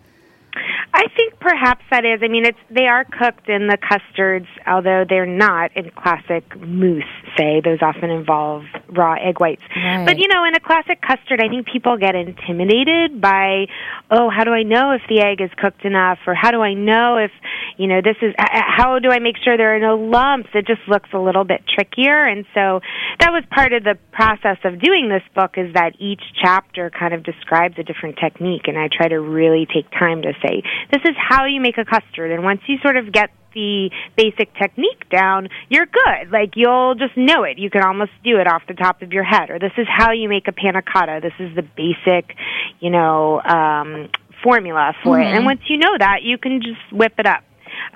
Perhaps 1.43 1.85
that 1.91 2.05
is. 2.05 2.21
I 2.23 2.29
mean, 2.29 2.47
it's 2.47 2.59
they 2.71 2.87
are 2.87 3.05
cooked 3.05 3.49
in 3.49 3.67
the 3.67 3.77
custards, 3.77 4.47
although 4.65 5.05
they're 5.09 5.27
not 5.27 5.77
in 5.77 5.91
classic 5.91 6.45
mousse. 6.61 7.03
Say 7.37 7.61
those 7.61 7.83
often 7.83 8.11
involve 8.11 8.63
raw 8.89 9.15
egg 9.15 9.41
whites. 9.41 9.63
Right. 9.75 10.07
But 10.07 10.19
you 10.19 10.29
know, 10.29 10.45
in 10.45 10.55
a 10.55 10.61
classic 10.61 11.03
custard, 11.03 11.41
I 11.41 11.49
think 11.49 11.67
people 11.67 11.97
get 11.97 12.15
intimidated 12.15 13.21
by, 13.21 13.67
oh, 14.11 14.31
how 14.31 14.45
do 14.45 14.53
I 14.53 14.63
know 14.63 14.93
if 14.93 15.03
the 15.09 15.21
egg 15.21 15.41
is 15.41 15.51
cooked 15.57 15.85
enough, 15.85 16.19
or 16.29 16.35
how 16.35 16.53
do 16.53 16.63
I 16.63 16.75
know 16.75 17.17
if, 17.17 17.33
you 17.76 17.87
know, 17.87 18.00
this 18.02 18.17
is 18.23 18.35
how 18.38 18.99
do 18.99 19.11
I 19.11 19.19
make 19.19 19.37
sure 19.43 19.57
there 19.57 19.76
are 19.76 19.81
no 19.81 19.97
lumps? 19.97 20.50
It 20.55 20.67
just 20.67 20.83
looks 20.88 21.09
a 21.12 21.19
little 21.19 21.45
bit 21.45 21.62
trickier, 21.67 22.26
and 22.26 22.45
so 22.55 22.81
that 23.21 23.31
was 23.31 23.45
part 23.50 23.73
of 23.73 23.85
the 23.85 23.97
process 24.12 24.59
of 24.64 24.81
doing 24.81 25.09
this 25.09 25.23
book 25.35 25.55
is 25.57 25.75
that 25.75 25.93
each 25.99 26.23
chapter 26.43 26.91
kind 26.91 27.14
of 27.14 27.23
describes 27.23 27.76
a 27.79 27.83
different 27.83 28.17
technique, 28.19 28.69
and 28.69 28.79
I 28.79 28.88
try 28.88 29.09
to 29.09 29.21
really 29.21 29.67
take 29.67 29.91
time 29.91 30.23
to 30.23 30.33
say 30.45 30.62
this 30.93 31.02
is 31.05 31.17
how 31.17 31.47
you 31.47 31.61
make 31.61 31.79
a 31.79 31.85
custard, 31.85 32.31
and 32.31 32.43
once 32.45 32.61
you 32.67 32.79
sort 32.83 32.97
of 32.97 33.12
get 33.12 33.31
the 33.55 33.91
basic 34.17 34.55
technique 34.55 35.09
down, 35.11 35.49
you're 35.69 35.87
good. 35.87 36.31
Like 36.31 36.52
you'll 36.57 36.95
just 36.95 37.17
know 37.17 37.45
it. 37.45 37.59
You 37.59 37.71
can 37.71 37.83
almost 37.83 38.12
do 38.25 38.38
it 38.38 38.47
off 38.47 38.62
the 38.67 38.75
top 38.75 39.02
of 39.02 39.12
your 39.12 39.25
head. 39.25 39.50
Or 39.50 39.59
this 39.59 39.73
is 39.76 39.87
how 39.88 40.12
you 40.12 40.29
make 40.29 40.49
a 40.49 40.52
panna 40.52 40.81
cotta. 40.83 41.21
This 41.23 41.35
is 41.38 41.55
the 41.55 41.62
basic, 41.62 42.35
you 42.81 42.88
know, 42.91 43.43
um, 43.43 44.09
formula 44.43 44.95
for 45.05 45.21
it. 45.21 45.26
And 45.26 45.45
once 45.45 45.61
you 45.69 45.76
know 45.79 45.97
that, 45.99 46.23
you 46.23 46.38
can 46.38 46.61
just 46.62 46.81
whip 46.93 47.14
it 47.19 47.26
up. 47.26 47.45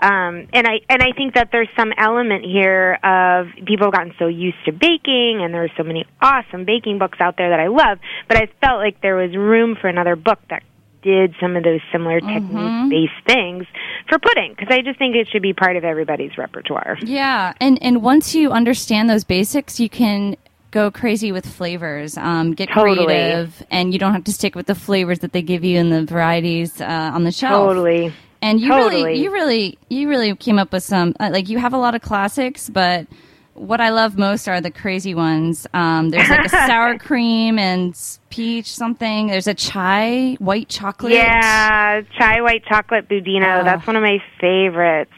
Um, 0.01 0.49
and 0.53 0.67
I 0.67 0.81
and 0.89 1.03
I 1.03 1.13
think 1.17 1.35
that 1.35 1.49
there's 1.53 1.69
some 1.77 1.93
element 1.97 2.45
here 2.45 2.99
of 3.03 3.47
people 3.67 3.87
have 3.87 3.95
gotten 3.95 4.15
so 4.19 4.27
used 4.27 4.59
to 4.67 4.73
baking, 4.73 5.41
and 5.43 5.53
there 5.55 5.65
are 5.65 5.73
so 5.77 5.83
many 5.83 6.05
awesome 6.21 6.65
baking 6.65 6.99
books 6.99 7.19
out 7.21 7.37
there 7.37 7.51
that 7.51 7.61
I 7.61 7.69
love. 7.69 7.99
But 8.29 8.37
I 8.37 8.49
felt 8.61 8.79
like 8.79 9.01
there 9.01 9.17
was 9.17 9.35
room 9.35 9.77
for 9.81 9.89
another 9.89 10.17
book 10.17 10.39
that 10.51 10.63
did 11.03 11.35
some 11.41 11.57
of 11.57 11.63
those 11.63 11.81
similar 11.93 12.21
technique 12.21 12.91
based 12.91 13.27
things 13.27 13.65
for 14.09 14.19
pudding 14.19 14.55
because 14.57 14.69
I 14.71 14.83
just 14.83 14.99
think 14.99 15.15
it 15.15 15.29
should 15.31 15.43
be 15.43 15.53
part 15.53 15.77
of 15.77 15.85
everybody's 15.85 16.37
repertoire. 16.37 16.99
Yeah, 17.01 17.55
and 17.61 17.81
and 17.83 18.03
once 18.03 18.35
you 18.35 18.51
understand 18.51 19.09
those 19.09 19.25
basics, 19.25 19.79
you 19.79 19.89
can 19.89 20.37
go 20.73 20.91
crazy 20.91 21.33
with 21.33 21.47
flavors. 21.47 22.19
Um, 22.19 22.53
get 22.53 22.69
Totally. 22.69 23.07
creative, 23.07 23.63
and 23.71 23.93
you 23.93 23.99
don't 23.99 24.13
have 24.13 24.25
to 24.25 24.33
stick 24.33 24.55
with 24.55 24.67
the 24.67 24.75
flavors 24.75 25.21
that 25.21 25.33
they 25.33 25.43
give 25.43 25.65
you 25.65 25.79
in 25.79 25.91
the 25.91 26.05
varieties 26.05 26.81
uh, 26.81 26.85
on 27.15 27.25
the 27.25 27.33
shelf. 27.33 27.69
Totally. 27.69 28.13
And 28.47 28.61
you 28.61 28.73
really, 28.73 29.21
you 29.21 29.33
really, 29.33 29.79
you 29.89 30.09
really 30.09 30.37
came 30.37 30.59
up 30.59 30.73
with 30.73 30.85
some. 30.85 31.15
Uh, 31.19 31.31
like 31.33 31.49
you 31.49 31.59
have 31.59 31.73
a 31.73 31.79
lot 31.79 31.97
of 31.97 32.03
classics, 32.03 32.71
but 32.71 33.09
what 33.55 33.81
I 33.81 33.89
love 33.89 34.17
most 34.17 34.47
are 34.49 34.61
the 34.61 34.71
crazy 34.71 35.15
ones. 35.15 35.67
Um, 35.75 36.11
there's 36.11 36.29
like 36.29 36.45
a 36.45 36.49
sour 36.69 36.97
cream 36.97 37.59
and 37.59 37.99
peach 38.31 38.73
something. 38.73 39.27
There's 39.27 39.49
a 39.49 39.55
chai 39.55 40.37
white 40.39 40.69
chocolate. 40.69 41.15
Yeah, 41.15 42.03
chai 42.17 42.41
white 42.41 42.65
chocolate 42.67 43.09
budino. 43.09 43.61
Ah. 43.61 43.63
That's 43.65 43.87
one 43.87 43.97
of 43.97 44.03
my 44.03 44.23
favorites. 44.41 45.11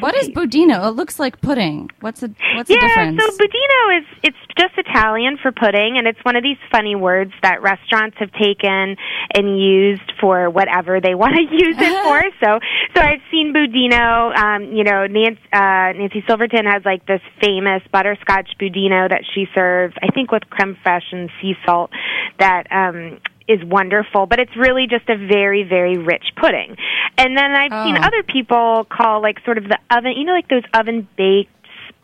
What 0.00 0.14
is 0.16 0.28
budino? 0.28 0.88
It 0.88 0.96
looks 0.96 1.18
like 1.18 1.40
pudding. 1.40 1.90
What's 2.00 2.20
the 2.20 2.34
what's 2.56 2.70
yeah, 2.70 2.76
the 2.76 2.88
difference? 2.88 3.18
Yeah, 3.20 3.28
so 3.28 3.36
budino 3.36 3.98
is 3.98 4.06
it's 4.22 4.36
just 4.58 4.74
Italian 4.76 5.38
for 5.40 5.52
pudding, 5.52 5.96
and 5.98 6.06
it's 6.06 6.18
one 6.22 6.36
of 6.36 6.42
these 6.42 6.56
funny 6.70 6.94
words 6.94 7.32
that 7.42 7.62
restaurants 7.62 8.16
have 8.18 8.32
taken 8.32 8.96
and 9.34 9.58
used 9.58 10.12
for 10.20 10.50
whatever 10.50 11.00
they 11.00 11.14
want 11.22 11.34
to 11.34 11.42
use 11.42 11.76
it 11.78 12.02
for. 12.04 12.22
So, 12.44 12.58
so 12.94 13.00
I've 13.00 13.20
seen 13.30 13.54
budino. 13.54 14.36
Um, 14.36 14.72
you 14.74 14.84
know, 14.84 15.06
Nancy, 15.06 15.40
uh, 15.52 15.96
Nancy 15.96 16.22
Silverton 16.26 16.66
has 16.66 16.82
like 16.84 17.06
this 17.06 17.20
famous 17.40 17.80
butterscotch 17.90 18.50
budino 18.60 19.08
that 19.08 19.22
she 19.34 19.46
serves. 19.54 19.94
I 20.02 20.08
think 20.12 20.30
with 20.30 20.42
creme 20.50 20.76
fraiche 20.84 21.12
and 21.12 21.30
sea 21.40 21.54
salt. 21.64 21.90
That 22.38 22.64
um, 22.70 23.20
is 23.46 23.62
wonderful, 23.64 24.26
but 24.26 24.38
it's 24.40 24.56
really 24.56 24.86
just 24.88 25.08
a 25.08 25.16
very, 25.16 25.62
very 25.64 25.98
rich 25.98 26.24
pudding. 26.36 26.76
And 27.18 27.36
then 27.36 27.50
I've 27.52 27.84
seen 27.86 27.96
Oh. 27.98 28.06
other 28.06 28.22
people 28.22 28.86
call 28.90 29.20
like 29.22 29.38
sort 29.44 29.58
of 29.58 29.64
the 29.64 29.78
oven, 29.90 30.12
you 30.16 30.24
know, 30.24 30.32
like 30.32 30.48
those 30.48 30.62
oven 30.72 31.06
baked 31.16 31.50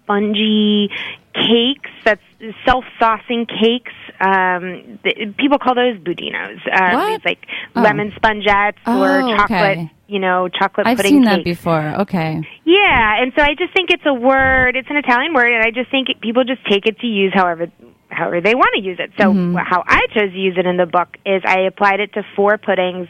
spongy 0.04 0.90
cakes 1.32 1.90
that's 2.04 2.20
self-saucing 2.66 3.46
cakes 3.46 3.92
um 4.20 4.98
th- 5.04 5.36
people 5.36 5.58
call 5.58 5.74
those 5.76 5.96
budinos 5.98 6.58
um 6.72 6.94
What? 6.94 7.06
these 7.08 7.24
like 7.24 7.38
Oh. 7.76 7.82
lemon 7.82 8.10
spongettes 8.12 8.82
or 8.86 9.22
Oh, 9.22 9.36
chocolate 9.36 9.78
okay. 9.78 9.90
you 10.08 10.18
know 10.18 10.48
chocolate 10.48 10.88
I've 10.88 10.96
pudding 10.96 11.12
seen 11.12 11.22
that 11.24 11.44
before. 11.44 11.94
Okay. 12.00 12.40
Yeah, 12.64 13.22
and 13.22 13.32
so 13.36 13.42
I 13.44 13.54
just 13.54 13.72
think 13.72 13.90
it's 13.90 14.04
a 14.06 14.12
word. 14.14 14.74
It's 14.74 14.90
an 14.90 14.96
Italian 14.96 15.34
word, 15.34 15.52
and 15.52 15.62
I 15.62 15.70
just 15.70 15.90
think 15.90 16.08
it, 16.08 16.20
people 16.20 16.42
just 16.44 16.64
take 16.66 16.86
it 16.86 16.98
to 17.00 17.06
use 17.06 17.32
however 17.34 17.68
however 18.10 18.40
they 18.40 18.54
want 18.54 18.70
to 18.74 18.80
use 18.82 18.98
it. 18.98 19.10
So 19.18 19.32
Mm-hmm. 19.32 19.56
how 19.56 19.82
I 19.86 20.00
chose 20.14 20.32
to 20.32 20.38
use 20.38 20.56
it 20.58 20.66
in 20.66 20.76
the 20.76 20.86
book 20.86 21.16
is 21.24 21.42
I 21.46 21.60
applied 21.60 22.00
it 22.00 22.12
to 22.14 22.22
four 22.36 22.58
puddings 22.58 23.08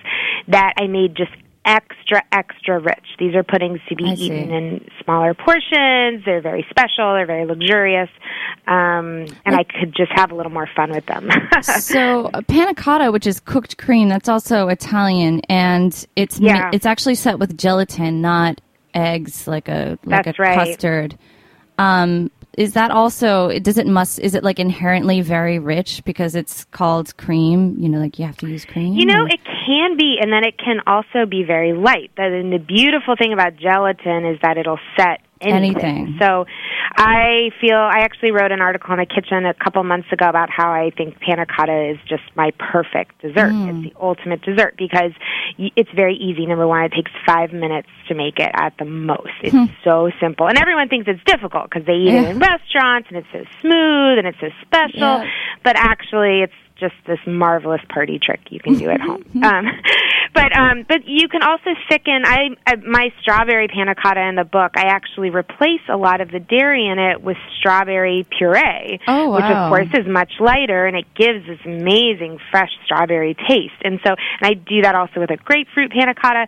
that 0.48 0.74
I 0.76 0.86
made 0.86 1.16
just 1.16 1.30
extra 1.64 2.22
extra 2.32 2.78
rich. 2.80 3.04
These 3.18 3.34
are 3.34 3.42
puddings 3.42 3.80
to 3.90 3.94
be 3.94 4.04
eaten 4.04 4.50
in 4.50 4.88
smaller 5.04 5.34
portions. 5.34 6.24
They're 6.24 6.40
very 6.40 6.66
special. 6.70 7.12
They're 7.14 7.26
very 7.26 7.44
luxurious, 7.44 8.08
um, 8.66 9.26
and 9.44 9.54
I 9.54 9.64
could 9.64 9.94
just 9.94 10.10
have 10.14 10.30
a 10.32 10.34
little 10.34 10.52
more 10.52 10.68
fun 10.74 10.90
with 10.90 11.04
them. 11.06 11.28
so 11.62 12.30
uh, 12.32 12.40
panna 12.48 12.74
cotta, 12.74 13.12
which 13.12 13.26
is 13.26 13.40
cooked 13.40 13.76
cream, 13.76 14.08
that's 14.08 14.28
also 14.28 14.68
Italian, 14.68 15.40
and 15.50 16.06
it's 16.16 16.40
ma- 16.40 16.70
it's 16.72 16.86
actually 16.86 17.14
set 17.14 17.38
with 17.38 17.56
gelatin, 17.58 18.20
not 18.22 18.60
eggs, 18.94 19.46
like 19.46 19.68
a 19.68 19.98
like 20.04 20.24
That's 20.24 20.38
a 20.38 20.42
right. 20.42 20.58
custard. 20.58 21.18
Um, 21.78 22.30
is 22.60 22.74
that 22.74 22.90
also? 22.90 23.58
Does 23.58 23.78
it 23.78 23.86
must? 23.86 24.18
Is 24.18 24.34
it 24.34 24.44
like 24.44 24.58
inherently 24.58 25.22
very 25.22 25.58
rich 25.58 26.02
because 26.04 26.34
it's 26.34 26.64
called 26.66 27.16
cream? 27.16 27.74
You 27.78 27.88
know, 27.88 27.98
like 27.98 28.18
you 28.18 28.26
have 28.26 28.36
to 28.36 28.46
use 28.46 28.66
cream. 28.66 28.92
You 28.92 29.06
know, 29.06 29.22
or- 29.24 29.28
it 29.28 29.40
can 29.70 29.96
be, 29.96 30.18
and 30.20 30.32
then 30.32 30.44
it 30.44 30.58
can 30.58 30.80
also 30.86 31.26
be 31.28 31.44
very 31.44 31.72
light. 31.72 32.10
And 32.16 32.52
the 32.52 32.58
beautiful 32.58 33.14
thing 33.16 33.32
about 33.32 33.56
gelatin 33.56 34.26
is 34.26 34.38
that 34.42 34.58
it'll 34.58 34.80
set 34.96 35.20
anything. 35.40 35.76
Anything. 35.76 36.18
So 36.20 36.44
I 36.96 37.50
feel 37.60 37.76
I 37.76 38.00
actually 38.00 38.32
wrote 38.32 38.52
an 38.52 38.60
article 38.60 38.92
in 38.92 38.98
the 38.98 39.06
Kitchn 39.06 39.48
a 39.48 39.54
couple 39.54 39.82
months 39.84 40.08
ago 40.12 40.28
about 40.28 40.50
how 40.50 40.72
I 40.72 40.90
think 40.90 41.18
panna 41.20 41.46
cotta 41.46 41.92
is 41.92 41.98
just 42.08 42.22
my 42.34 42.50
perfect 42.58 43.22
dessert. 43.22 43.52
Mm. 43.52 43.84
It's 43.84 43.94
the 43.94 44.00
ultimate 44.00 44.42
dessert 44.42 44.74
because 44.76 45.12
it's 45.58 45.90
very 45.94 46.16
easy. 46.16 46.46
Number 46.46 46.66
one, 46.66 46.82
it 46.84 46.92
takes 46.92 47.12
five 47.24 47.52
minutes 47.52 47.88
to 48.08 48.14
make 48.14 48.38
it 48.38 48.50
at 48.52 48.74
the 48.78 48.84
most. 48.84 49.32
It's 49.42 49.54
hmm. 49.54 49.66
so 49.84 50.10
simple, 50.20 50.46
and 50.48 50.58
everyone 50.58 50.88
thinks 50.88 51.08
it's 51.08 51.22
difficult 51.24 51.70
because 51.70 51.86
they 51.86 51.94
eat 51.94 52.14
it 52.14 52.28
in 52.28 52.38
restaurants 52.38 53.08
and 53.08 53.18
it's 53.18 53.28
so 53.32 53.44
smooth 53.60 54.18
and 54.18 54.26
it's 54.26 54.40
so 54.40 54.50
special. 54.62 55.22
Yeah. 55.22 55.30
But 55.62 55.76
actually, 55.76 56.42
it's 56.42 56.52
just 56.80 56.94
this 57.06 57.18
marvelous 57.26 57.82
party 57.88 58.18
trick 58.18 58.40
you 58.50 58.58
can 58.60 58.74
do 58.74 58.90
at 58.90 59.00
home. 59.00 59.24
Um, 59.42 59.66
but 60.34 60.56
um, 60.56 60.84
but 60.88 61.06
you 61.06 61.28
can 61.28 61.42
also 61.42 61.70
thicken. 61.88 62.22
I, 62.24 62.50
I 62.66 62.76
my 62.76 63.12
strawberry 63.20 63.68
panna 63.68 63.94
cotta 63.94 64.20
in 64.28 64.36
the 64.36 64.44
book. 64.44 64.72
I 64.76 64.86
actually 64.88 65.30
replace 65.30 65.80
a 65.88 65.96
lot 65.96 66.20
of 66.20 66.30
the 66.30 66.38
dairy 66.38 66.86
in 66.86 66.98
it 66.98 67.22
with 67.22 67.36
strawberry 67.58 68.26
puree, 68.38 69.00
Oh, 69.08 69.34
which 69.34 69.44
of 69.44 69.68
course 69.70 69.88
is 69.94 70.06
much 70.06 70.32
lighter 70.38 70.86
and 70.86 70.96
it 70.96 71.06
gives 71.16 71.46
this 71.46 71.58
amazing 71.64 72.38
fresh 72.50 72.70
strawberry 72.84 73.34
taste. 73.34 73.80
And 73.82 73.98
so, 74.06 74.14
and 74.40 74.50
I 74.50 74.54
do 74.54 74.82
that 74.82 74.94
also 74.94 75.18
with 75.20 75.30
a 75.30 75.36
grapefruit 75.36 75.90
panna 75.90 76.14
cotta. 76.14 76.46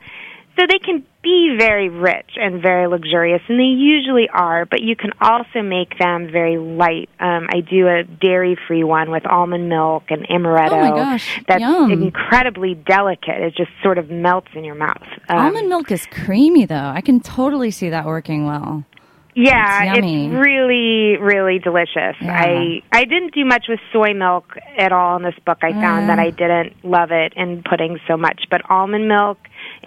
So 0.58 0.66
they 0.68 0.78
can 0.78 1.04
be 1.22 1.56
very 1.58 1.88
rich 1.88 2.30
and 2.36 2.60
very 2.60 2.86
luxurious, 2.86 3.40
and 3.48 3.58
they 3.58 3.64
usually 3.64 4.28
are, 4.28 4.66
but 4.66 4.82
you 4.82 4.96
can 4.96 5.10
also 5.20 5.62
make 5.62 5.98
them 5.98 6.30
very 6.30 6.58
light. 6.58 7.08
Um, 7.20 7.46
I 7.48 7.60
do 7.60 7.88
a 7.88 8.02
dairy 8.04 8.58
free 8.66 8.84
one 8.84 9.10
with 9.10 9.24
almond 9.26 9.68
milk 9.68 10.04
and 10.10 10.26
amaretto. 10.28 10.72
Oh 10.72 10.80
my 10.80 10.90
gosh, 10.90 11.40
That's 11.48 11.60
yum. 11.60 11.90
incredibly 11.92 12.74
delicate. 12.74 13.40
It 13.40 13.54
just 13.56 13.70
sort 13.82 13.98
of 13.98 14.10
melts 14.10 14.48
in 14.54 14.64
your 14.64 14.74
mouth. 14.74 15.02
Um, 15.28 15.38
almond 15.38 15.68
milk 15.68 15.90
is 15.90 16.06
creamy, 16.06 16.66
though. 16.66 16.92
I 16.94 17.00
can 17.00 17.20
totally 17.20 17.70
see 17.70 17.88
that 17.90 18.04
working 18.04 18.44
well. 18.44 18.84
Yeah, 19.34 19.94
It's 19.96 20.34
really, 20.34 21.16
really 21.18 21.58
delicious. 21.58 22.16
Yeah. 22.20 22.34
I 22.38 22.82
I 22.92 23.04
didn't 23.04 23.32
do 23.34 23.44
much 23.44 23.64
with 23.68 23.80
soy 23.92 24.12
milk 24.14 24.44
at 24.76 24.92
all 24.92 25.16
in 25.16 25.22
this 25.22 25.34
book. 25.46 25.58
I 25.62 25.72
found 25.72 26.08
that 26.10 26.18
I 26.18 26.30
didn't 26.30 26.84
love 26.84 27.10
it 27.12 27.32
in 27.36 27.62
pudding 27.62 27.98
so 28.06 28.16
much, 28.16 28.44
but 28.50 28.60
almond 28.70 29.08
milk 29.08 29.38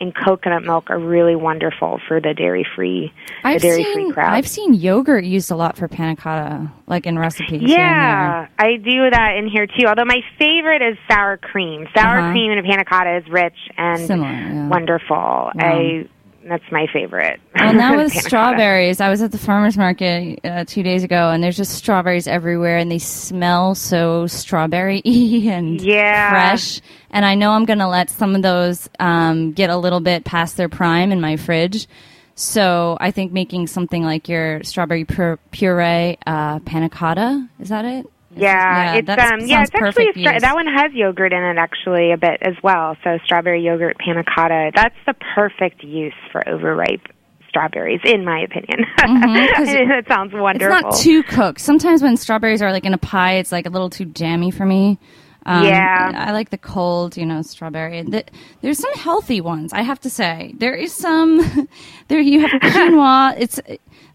and 0.01 0.13
coconut 0.15 0.63
milk 0.63 0.89
are 0.89 0.97
really 0.99 1.35
wonderful 1.35 1.99
for 2.07 2.19
the 2.19 2.33
dairy 2.33 2.65
free, 2.75 3.13
the 3.43 3.59
dairy 3.59 3.83
free 3.93 4.11
crowd. 4.11 4.33
I've 4.33 4.47
seen 4.47 4.73
yogurt 4.73 5.25
used 5.25 5.51
a 5.51 5.55
lot 5.55 5.77
for 5.77 5.87
panna 5.87 6.15
cotta, 6.15 6.71
like 6.87 7.05
in 7.05 7.19
recipes. 7.19 7.61
and 7.61 7.69
Yeah, 7.69 8.47
I 8.57 8.77
do 8.77 9.09
that 9.11 9.35
in 9.37 9.47
here 9.47 9.67
too. 9.67 9.85
Although 9.87 10.05
my 10.05 10.21
favorite 10.39 10.81
is 10.81 10.97
sour 11.09 11.37
cream. 11.37 11.87
Sour 11.95 12.17
Uh-huh. 12.19 12.31
cream 12.31 12.51
in 12.51 12.57
a 12.57 12.63
panna 12.63 12.83
cotta 12.85 13.17
is 13.17 13.27
rich 13.29 13.57
and 13.77 13.99
Similar, 13.99 14.29
yeah. 14.29 14.67
wonderful. 14.69 15.51
I 15.59 16.07
That's 16.47 16.63
my 16.71 16.85
favorite. 16.93 17.39
Well, 17.55 17.73
now 17.73 17.97
with 17.97 18.13
strawberries, 18.13 19.01
I 19.01 19.09
was 19.09 19.21
at 19.23 19.31
the 19.31 19.37
farmer's 19.39 19.77
market 19.77 20.39
uh, 20.45 20.63
two 20.65 20.83
days 20.83 21.03
ago, 21.03 21.31
and 21.31 21.43
there's 21.43 21.57
just 21.57 21.71
strawberries 21.73 22.27
everywhere, 22.27 22.77
and 22.77 22.91
they 22.91 22.99
smell 22.99 23.73
so 23.73 24.27
strawberry 24.27 25.01
y 25.03 25.11
and 25.51 25.81
Yeah. 25.81 26.29
fresh. 26.29 26.81
And 27.09 27.25
I 27.25 27.33
know 27.33 27.51
I'm 27.51 27.65
going 27.65 27.79
to 27.79 27.87
let 27.87 28.11
some 28.11 28.35
of 28.35 28.43
those 28.43 28.87
um, 28.99 29.53
get 29.53 29.71
a 29.71 29.77
little 29.77 30.01
bit 30.01 30.23
past 30.23 30.55
their 30.55 30.69
prime 30.69 31.11
in 31.11 31.19
my 31.19 31.35
fridge. 31.35 31.87
So 32.35 32.97
I 32.99 33.09
think 33.11 33.31
making 33.31 33.67
something 33.67 34.03
like 34.03 34.27
your 34.29 34.61
strawberry 34.63 35.05
pur- 35.05 35.39
puree 35.51 36.17
uh, 36.27 36.59
panna 36.59 36.89
cotta, 36.89 37.47
is 37.59 37.69
that 37.69 37.85
it? 37.85 38.05
Yeah, 38.35 38.95
it's 38.95 39.07
that 39.07 39.19
um 39.33 39.39
yeah, 39.47 39.63
it's 39.63 39.71
actually 39.73 40.11
stra- 40.11 40.39
that 40.39 40.53
one 40.55 40.67
has 40.67 40.91
yogurt 40.93 41.33
in 41.33 41.43
it 41.43 41.57
actually 41.57 42.11
a 42.11 42.17
bit 42.17 42.37
as 42.41 42.55
well. 42.63 42.95
So 43.03 43.17
strawberry 43.25 43.63
yogurt 43.63 43.97
panna 43.97 44.23
cotta. 44.23 44.71
That's 44.75 44.95
the 45.05 45.13
perfect 45.35 45.83
use 45.83 46.13
for 46.31 46.47
overripe 46.47 47.01
strawberries, 47.49 48.01
in 48.03 48.25
my 48.25 48.41
opinion. 48.41 48.85
Mm-hmm, 48.99 49.63
it 49.91 50.07
sounds 50.07 50.33
wonderful. 50.33 50.75
It's 50.75 50.83
not 50.83 50.95
too 50.95 51.23
cooked. 51.23 51.61
Sometimes 51.61 52.03
when 52.03 52.17
strawberries 52.17 52.61
are 52.61 52.71
like 52.71 52.85
in 52.85 52.93
a 52.93 52.97
pie, 52.97 53.35
it's 53.35 53.51
like 53.51 53.65
a 53.65 53.69
little 53.69 53.89
too 53.89 54.05
jammy 54.05 54.51
for 54.51 54.65
me. 54.65 54.99
Um, 55.45 55.63
Yeah. 55.65 56.11
I 56.15 56.31
like 56.31 56.49
the 56.49 56.57
cold, 56.57 57.15
you 57.15 57.25
know, 57.25 57.41
strawberry. 57.43 58.01
The, 58.01 58.25
there's 58.61 58.79
some 58.79 58.93
healthy 58.95 59.39
ones, 59.41 59.71
I 59.73 59.83
have 59.83 59.99
to 60.01 60.09
say. 60.09 60.53
There 60.57 60.73
is 60.75 60.91
some. 60.93 61.67
there 62.09 62.19
you 62.19 62.41
have 62.41 62.51
quinoa. 62.61 63.35
It's 63.39 63.59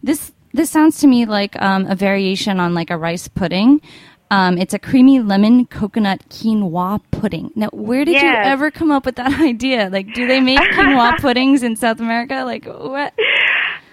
this. 0.03 0.31
This 0.53 0.69
sounds 0.69 0.99
to 0.99 1.07
me 1.07 1.25
like 1.25 1.59
um, 1.61 1.85
a 1.87 1.95
variation 1.95 2.59
on 2.59 2.73
like 2.73 2.89
a 2.89 2.97
rice 2.97 3.29
pudding. 3.29 3.79
Um, 4.31 4.57
it's 4.57 4.73
a 4.73 4.79
creamy 4.79 5.19
lemon 5.19 5.65
coconut 5.65 6.21
quinoa 6.29 7.01
pudding. 7.11 7.51
Now, 7.53 7.67
where 7.73 8.05
did 8.05 8.21
you 8.21 8.29
ever 8.29 8.71
come 8.71 8.89
up 8.89 9.05
with 9.05 9.17
that 9.17 9.39
idea? 9.41 9.89
Like, 9.91 10.13
do 10.13 10.25
they 10.25 10.39
make 10.39 10.57
quinoa 10.57 11.17
puddings 11.21 11.63
in 11.63 11.75
South 11.75 11.99
America? 11.99 12.43
Like, 12.45 12.65
what? 12.65 13.13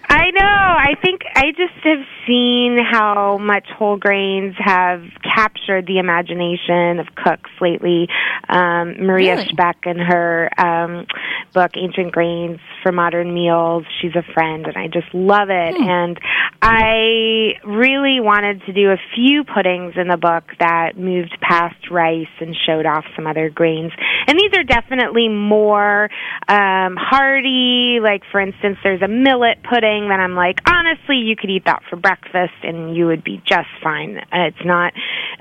I 0.09 0.31
know. 0.31 0.41
I 0.43 0.95
think 1.03 1.21
I 1.35 1.50
just 1.50 1.85
have 1.85 2.05
seen 2.27 2.79
how 2.79 3.38
much 3.38 3.67
whole 3.77 3.97
grains 3.97 4.55
have 4.59 5.03
captured 5.23 5.87
the 5.87 5.99
imagination 5.99 6.99
of 6.99 7.07
cooks 7.15 7.50
lately. 7.61 8.09
Um, 8.49 9.05
Maria 9.05 9.37
Really? 9.37 9.49
Speck 9.53 9.77
in 9.85 9.99
her 9.99 10.49
um, 10.59 11.07
book 11.53 11.73
Ancient 11.77 12.12
Grains 12.12 12.59
for 12.83 12.93
Modern 12.93 13.35
Meals, 13.35 13.85
she's 14.00 14.15
a 14.15 14.23
friend, 14.33 14.67
and 14.67 14.77
I 14.77 14.87
just 14.87 15.12
love 15.12 15.49
it. 15.50 15.75
And 15.77 16.19
I 16.62 17.55
really 17.65 18.21
wanted 18.21 18.62
to 18.67 18.73
do 18.73 18.91
a 18.91 18.97
few 19.15 19.45
puddings 19.45 19.95
in 19.97 20.09
the 20.09 20.17
book 20.17 20.45
that 20.61 20.97
moved 20.97 21.37
past 21.41 21.91
rice 21.91 22.27
and 22.41 22.57
showed 22.67 22.87
off 22.87 23.05
some 23.15 23.27
other 23.27 23.50
grains. 23.50 23.93
And 24.27 24.38
these 24.38 24.53
are 24.57 24.65
definitely 24.65 25.29
more 25.29 26.09
um, 26.49 26.97
hearty. 26.97 27.99
Like, 28.03 28.23
for 28.31 28.41
instance, 28.41 28.79
there's 28.83 29.03
a 29.03 29.09
millet 29.09 29.59
pudding 29.62 29.98
that 30.07 30.21
I'm 30.21 30.37
like, 30.37 30.61
honestly, 30.71 31.17
you 31.17 31.35
could 31.35 31.50
eat 31.50 31.64
that 31.64 31.83
for 31.90 31.97
breakfast 31.97 32.55
and 32.62 32.95
you 32.97 33.07
would 33.07 33.25
be 33.25 33.43
just 33.45 33.67
fine. 33.83 34.19
Uh, 34.31 34.47
It's 34.55 34.64
not 34.64 34.93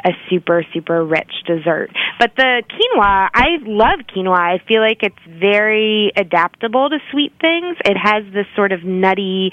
a 0.04 0.12
super, 0.30 0.66
super 0.74 1.06
rich 1.06 1.32
dessert. 1.46 1.92
But 2.20 2.32
the 2.36 2.64
quinoa, 2.68 3.30
I 3.34 3.58
love 3.62 4.00
quinoa. 4.10 4.40
I 4.40 4.58
feel 4.68 4.82
like 4.82 5.04
it's 5.04 5.16
very 5.28 6.12
adaptable 6.16 6.90
to 6.90 6.98
sweet 7.12 7.34
things. 7.40 7.78
It 7.86 7.98
has 8.02 8.24
this 8.34 8.48
sort 8.56 8.72
of 8.72 8.84
nutty, 8.84 9.52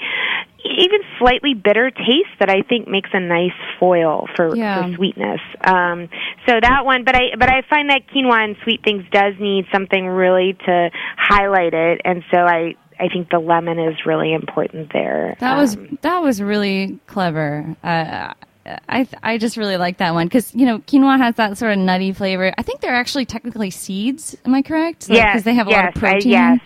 even 0.65 0.99
slightly 1.19 1.53
bitter 1.53 1.91
taste 1.91 2.33
that 2.39 2.49
I 2.49 2.61
think 2.67 2.87
makes 2.87 3.09
a 3.13 3.19
nice 3.19 3.53
foil 3.79 4.27
for, 4.35 4.55
Yeah. 4.55 4.87
for 4.87 4.95
sweetness. 4.95 5.41
Um, 5.63 6.09
so 6.47 6.59
that 6.59 6.85
one, 6.85 7.03
but 7.03 7.15
I 7.15 7.35
but 7.37 7.49
I 7.49 7.61
find 7.69 7.89
that 7.89 8.07
quinoa 8.07 8.43
and 8.43 8.55
sweet 8.63 8.81
things 8.83 9.03
does 9.11 9.33
need 9.39 9.65
something 9.71 10.07
really 10.07 10.53
to 10.65 10.89
highlight 11.17 11.73
it, 11.73 12.01
and 12.05 12.23
so 12.31 12.37
I 12.39 12.75
I 12.99 13.07
think 13.09 13.29
the 13.29 13.39
lemon 13.39 13.79
is 13.79 14.05
really 14.05 14.33
important 14.33 14.91
there. 14.93 15.35
That 15.39 15.57
was 15.57 15.75
Um, 15.75 15.97
that 16.01 16.19
was 16.21 16.41
really 16.41 16.99
clever. 17.07 17.75
Uh, 17.83 18.33
I 18.89 19.07
I 19.21 19.37
just 19.37 19.57
really 19.57 19.77
like 19.77 19.97
that 19.97 20.13
one 20.13 20.25
because 20.27 20.53
you 20.55 20.65
know 20.65 20.79
quinoa 20.79 21.17
has 21.17 21.35
that 21.35 21.57
sort 21.57 21.73
of 21.73 21.77
nutty 21.79 22.13
flavor. 22.13 22.53
I 22.57 22.61
think 22.63 22.81
they're 22.81 22.95
actually 22.95 23.25
technically 23.25 23.69
seeds. 23.69 24.35
Am 24.45 24.55
I 24.55 24.61
correct? 24.61 25.07
Yes, 25.09 25.33
because 25.33 25.43
they 25.43 25.53
have 25.53 25.67
a 25.67 25.71
lot 25.71 25.89
of 25.89 25.95
yes, 25.95 25.97
I- 25.97 25.99
protein. 26.11 26.31
yes. 26.31 26.59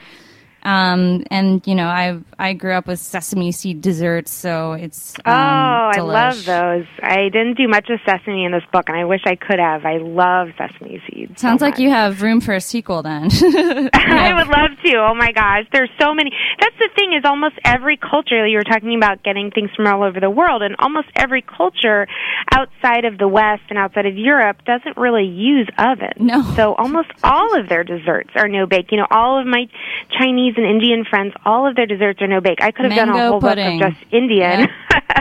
Um, 0.64 1.24
and 1.32 1.66
you 1.66 1.76
know 1.76 1.88
I 1.88 2.20
I 2.38 2.54
grew 2.54 2.74
up 2.74 2.88
with 2.88 3.00
sesame 3.00 3.52
seed 3.52 3.82
desserts, 3.82 4.34
so 4.34 4.74
it's 4.74 5.16
um, 5.26 5.34
oh, 5.34 5.92
I 5.96 6.00
love 6.00 6.44
those. 6.46 6.86
I 7.02 7.30
didn't 7.30 7.56
do 7.56 7.68
much 7.68 7.90
of 7.90 8.00
sesame 8.06 8.46
in 8.46 8.52
this 8.52 8.64
book, 8.72 8.90
and 8.90 8.98
I 8.98 9.06
wish 9.06 9.22
I 9.26 9.36
could 9.36 9.60
have. 9.60 9.86
I 9.86 9.98
love 9.98 10.50
sesame 10.58 11.02
seeds. 11.10 11.42
so 11.42 11.48
Sounds 11.48 11.62
like 11.62 11.76
much. 11.76 11.80
you 11.80 11.90
have 11.90 12.22
room 12.22 12.42
for 12.42 12.54
a 12.54 12.62
sequel 12.62 13.04
then. 13.04 13.30
I 13.94 14.34
would 14.36 14.48
love 14.48 14.72
to. 14.84 14.98
Oh 14.98 15.14
my 15.16 15.32
gosh, 15.32 15.66
there's 15.72 15.90
so 16.00 16.14
many. 16.14 16.32
That's 16.60 16.76
the 16.78 16.90
thing 16.96 17.14
is 17.14 17.24
almost 17.26 17.56
every 17.64 17.98
culture. 17.98 18.46
You 18.46 18.58
were 18.58 18.64
talking 18.64 18.96
about 18.96 19.24
getting 19.24 19.52
things 19.52 19.70
from 19.76 19.88
all 19.88 20.04
over 20.04 20.20
the 20.20 20.30
world, 20.30 20.62
and 20.62 20.76
almost 20.80 21.08
every 21.16 21.42
culture 21.42 22.08
outside 22.52 23.06
of 23.06 23.18
the 23.18 23.28
West 23.28 23.64
and 23.70 23.78
outside 23.78 24.06
of 24.06 24.18
Europe 24.18 24.58
doesn't 24.66 24.98
really 24.98 25.26
use 25.26 25.70
oven. 25.78 26.14
No. 26.18 26.42
So 26.56 26.76
almost 26.76 27.10
all 27.24 27.60
of 27.60 27.70
their 27.70 27.84
desserts 27.84 28.32
are 28.36 28.48
no 28.48 28.66
bake. 28.66 28.92
You 28.92 28.98
know, 28.98 29.08
all 29.10 29.40
of 29.40 29.48
my 29.48 29.68
Chinese 30.18 30.49
and 30.58 30.66
Indian 30.66 31.06
friends, 31.10 31.34
all 31.46 31.68
of 31.68 31.76
their 31.76 31.86
desserts 31.86 32.22
are 32.22 32.28
no 32.28 32.42
bake. 32.42 32.62
I 32.62 32.72
could 32.72 32.86
have 32.86 32.96
done 32.96 33.10
a 33.10 33.30
whole 33.30 33.42
pudding. 33.42 33.80
book 33.80 33.90
of 33.90 33.94
just 33.96 34.14
Indian 34.14 34.68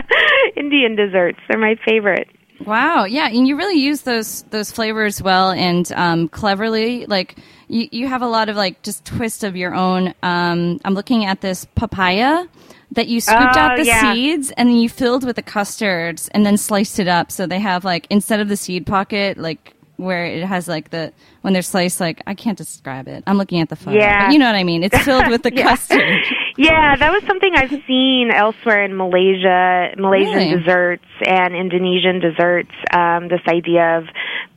Indian 0.55 0.95
desserts. 0.95 1.39
They're 1.47 1.59
my 1.59 1.75
favorite. 1.85 2.29
Wow, 2.65 3.05
yeah, 3.05 3.27
and 3.29 3.47
you 3.47 3.55
really 3.55 3.79
use 3.79 4.01
those 4.01 4.43
those 4.49 4.71
flavors 4.71 5.21
well 5.21 5.51
and 5.51 5.89
um, 5.93 6.27
cleverly. 6.27 7.05
Like 7.05 7.37
you, 7.69 7.87
you 7.91 8.07
have 8.07 8.21
a 8.21 8.27
lot 8.27 8.49
of 8.49 8.57
like 8.57 8.81
just 8.81 9.05
twist 9.05 9.43
of 9.45 9.55
your 9.55 9.73
own. 9.73 10.13
Um, 10.23 10.79
I'm 10.83 10.93
looking 10.93 11.23
at 11.25 11.39
this 11.39 11.65
papaya 11.75 12.47
that 12.91 13.07
you 13.07 13.21
scooped 13.21 13.55
Oh, 13.55 13.59
out 13.59 13.77
the 13.77 13.85
yeah. 13.85 14.13
seeds 14.13 14.51
and 14.51 14.67
then 14.67 14.75
you 14.77 14.89
filled 14.89 15.23
with 15.23 15.35
the 15.37 15.41
custards 15.43 16.27
and 16.29 16.45
then 16.45 16.57
sliced 16.57 16.99
it 16.99 17.07
up. 17.07 17.31
So 17.31 17.45
they 17.47 17.59
have 17.59 17.85
like 17.85 18.07
instead 18.09 18.39
of 18.41 18.49
the 18.49 18.57
seed 18.57 18.85
pocket, 18.85 19.37
like 19.37 19.73
where 19.99 20.25
it 20.25 20.43
has 20.45 20.67
like 20.67 20.89
the 20.89 21.11
when 21.41 21.53
they're 21.53 21.61
sliced. 21.61 21.99
Like 21.99 22.21
I 22.25 22.33
can't 22.33 22.57
describe 22.57 23.07
it. 23.07 23.23
I'm 23.27 23.37
looking 23.37 23.59
at 23.61 23.69
the 23.69 23.75
photo, 23.75 23.97
Yeah. 23.97 24.27
but 24.27 24.33
you 24.33 24.39
know 24.39 24.45
what 24.47 24.55
I 24.55 24.63
mean. 24.63 24.83
It's 24.83 24.97
filled 24.99 25.27
with 25.27 25.43
the 25.43 25.51
Yeah. 25.55 25.63
custard. 25.63 26.19
Yeah, 26.57 26.95
that 26.95 27.11
was 27.11 27.23
something 27.27 27.51
I've 27.55 27.69
seen 27.87 28.31
elsewhere 28.33 28.83
in 28.83 28.97
Malaysia, 28.97 29.91
Malaysian 29.97 30.33
Really? 30.35 30.57
desserts 30.57 31.05
and 31.25 31.55
Indonesian 31.55 32.19
desserts. 32.19 32.71
Um, 32.91 33.27
this 33.29 33.41
idea 33.47 33.97
of 33.99 34.05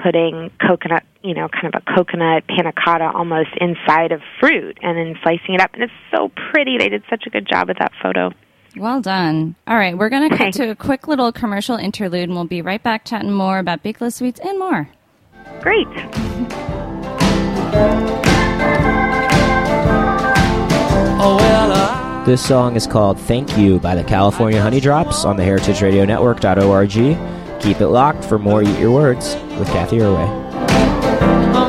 putting 0.03 0.51
coconut, 0.67 1.05
you 1.23 1.35
know, 1.35 1.49
kind 1.49 1.73
of 1.73 1.81
a 1.87 1.95
coconut 1.95 2.45
panna 2.49 2.73
cotta 2.73 3.11
almost 3.15 3.51
inside 3.61 4.11
of 4.13 4.21
fruit 4.41 4.79
and 4.83 4.97
then 4.99 5.15
slicing 5.23 5.55
it 5.55 5.61
up. 5.61 5.75
And 5.75 5.85
it's 5.85 5.93
so 6.11 6.31
pretty. 6.51 6.79
They 6.79 6.89
did 6.89 7.03
such 7.09 7.25
a 7.27 7.31
good 7.31 7.47
job 7.49 7.69
with 7.69 7.79
that 7.79 7.93
photo. 8.03 8.31
Well 8.77 9.01
done. 9.03 9.55
All 9.67 9.77
right, 9.77 9.97
we're 9.97 10.09
going 10.09 10.29
to 10.31 10.37
cut 10.37 10.53
to 10.55 10.71
a 10.71 10.75
quick 10.75 11.07
little 11.07 11.31
commercial 11.31 11.77
interlude 11.77 12.25
and 12.31 12.35
we'll 12.35 12.47
be 12.47 12.63
right 12.63 12.83
back 12.83 13.05
chatting 13.05 13.31
more 13.31 13.59
about 13.59 13.83
Bakeless 13.85 14.15
Sweets 14.15 14.41
and 14.41 14.59
more. 14.59 14.89
Great. 15.63 15.87
Oh, 21.25 21.37
well, 21.39 21.73
I 21.73 22.25
This 22.27 22.45
song 22.45 22.75
is 22.75 22.89
called 22.89 23.17
Thank 23.21 23.57
You 23.57 23.79
by 23.79 23.95
the 23.95 24.03
California 24.03 24.61
Honeydrops 24.61 25.25
on 25.25 25.37
the 25.37 25.45
heritageradionetwork.org. 25.45 27.63
Keep 27.63 27.81
it 27.81 27.87
locked 27.87 28.25
for 28.25 28.41
more 28.41 28.65
Eat 28.65 28.77
Your 28.81 28.91
Words 28.91 29.37
with 29.57 29.69
Cathy 29.69 29.99
Erway. 29.99 30.27
Oh, 31.55 31.69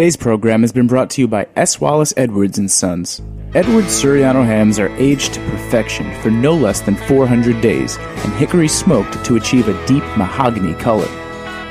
Today's 0.00 0.16
program 0.16 0.62
has 0.62 0.72
been 0.72 0.86
brought 0.86 1.10
to 1.10 1.20
you 1.20 1.28
by 1.28 1.46
S. 1.56 1.78
Wallace 1.78 2.14
Edwards 2.16 2.56
and 2.56 2.70
Sons. 2.70 3.20
Edwards 3.54 3.88
Surryano 3.88 4.42
hams 4.42 4.78
are 4.78 4.88
aged 4.96 5.34
to 5.34 5.40
perfection 5.50 6.10
for 6.22 6.30
no 6.30 6.54
less 6.54 6.80
than 6.80 6.96
400 6.96 7.60
days 7.60 7.98
and 7.98 8.32
hickory 8.32 8.66
smoked 8.66 9.22
to 9.26 9.36
achieve 9.36 9.68
a 9.68 9.86
deep 9.86 10.02
mahogany 10.16 10.72
color. 10.72 11.04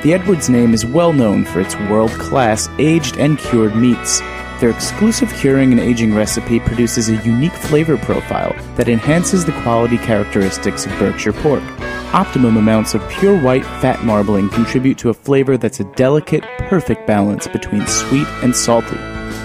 The 0.04 0.14
Edwards 0.14 0.48
name 0.48 0.74
is 0.74 0.86
well 0.86 1.12
known 1.12 1.44
for 1.44 1.58
its 1.58 1.74
world 1.90 2.12
class 2.12 2.68
aged 2.78 3.16
and 3.16 3.36
cured 3.36 3.74
meats. 3.74 4.20
Their 4.60 4.70
exclusive 4.70 5.32
curing 5.32 5.72
and 5.72 5.80
aging 5.80 6.14
recipe 6.14 6.60
produces 6.60 7.08
a 7.08 7.16
unique 7.24 7.54
flavor 7.54 7.96
profile 7.96 8.54
that 8.76 8.90
enhances 8.90 9.46
the 9.46 9.58
quality 9.62 9.96
characteristics 9.96 10.84
of 10.84 10.92
Berkshire 10.98 11.32
pork. 11.32 11.62
Optimum 12.12 12.58
amounts 12.58 12.92
of 12.92 13.08
pure 13.08 13.40
white 13.40 13.64
fat 13.64 14.04
marbling 14.04 14.50
contribute 14.50 14.98
to 14.98 15.08
a 15.08 15.14
flavor 15.14 15.56
that's 15.56 15.80
a 15.80 15.84
delicate, 15.94 16.44
perfect 16.68 17.06
balance 17.06 17.48
between 17.48 17.86
sweet 17.86 18.26
and 18.42 18.54
salty. 18.54 18.98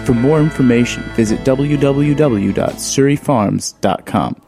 For 0.05 0.13
more 0.13 0.41
information, 0.41 1.03
visit 1.15 1.39
www.surryfarms.com. 1.41 4.41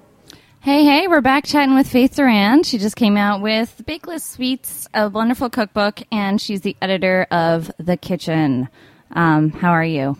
Hey, 0.59 0.83
hey, 0.83 1.07
we're 1.07 1.21
back 1.21 1.45
chatting 1.45 1.75
with 1.75 1.87
Faith 1.87 2.17
Durand. 2.17 2.65
She 2.65 2.77
just 2.77 2.97
came 2.97 3.15
out 3.15 3.41
with 3.41 3.83
Bakeless 3.85 4.21
Sweets, 4.21 4.89
a 4.93 5.07
wonderful 5.07 5.49
cookbook, 5.49 6.01
and 6.11 6.41
she's 6.41 6.59
the 6.59 6.75
editor 6.81 7.25
of 7.31 7.71
The 7.77 7.95
Kitchn. 7.95 8.67
Um, 9.11 9.51
how 9.51 9.71
are 9.71 9.85
you? 9.85 10.17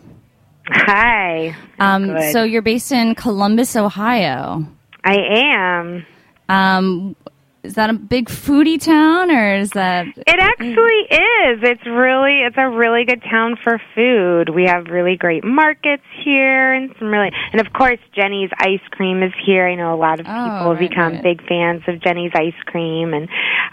Hi. 0.70 1.56
Um, 1.78 2.16
so 2.32 2.42
you're 2.42 2.62
based 2.62 2.92
in 2.92 3.14
Columbus, 3.14 3.74
Ohio. 3.76 4.66
I 5.04 5.16
am. 5.16 6.06
Um, 6.48 7.16
is 7.62 7.74
that 7.74 7.90
a 7.90 7.92
big 7.94 8.28
foodie 8.28 8.80
town, 8.82 9.30
or 9.30 9.54
is 9.56 9.70
that? 9.70 10.06
It 10.06 10.38
actually 10.38 10.74
is. 10.76 11.58
It's 11.62 11.84
really 11.86 12.40
it's 12.46 12.56
a 12.56 12.68
really 12.68 13.04
good 13.04 13.22
town 13.30 13.56
for 13.62 13.80
food. 13.94 14.48
We 14.50 14.64
have 14.66 14.86
really 14.86 15.16
great 15.16 15.44
markets 15.44 16.04
here 16.24 16.72
and 16.72 16.94
some 16.98 17.08
really 17.08 17.30
and 17.52 17.60
of 17.60 17.72
course 17.72 17.98
Jeni's 18.14 18.50
ice 18.60 18.80
cream 18.92 19.22
is 19.22 19.32
here. 19.44 19.66
I 19.66 19.74
know 19.74 19.92
a 19.94 19.96
lot 19.98 20.20
of 20.20 20.26
Oh, 20.26 20.30
people 20.30 20.70
have 20.72 20.78
right, 20.80 20.88
become 20.88 21.12
right. 21.14 21.22
big 21.22 21.46
fans 21.48 21.82
of 21.88 22.00
Jeni's 22.00 22.32
ice 22.34 22.54
cream 22.66 23.12
and 23.12 23.28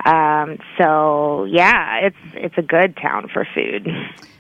um 0.06 0.58
so 0.80 1.46
yeah, 1.46 2.00
it's 2.08 2.18
it's 2.34 2.58
a 2.58 2.64
good 2.64 2.98
town 2.98 3.30
for 3.32 3.48
food. 3.54 3.88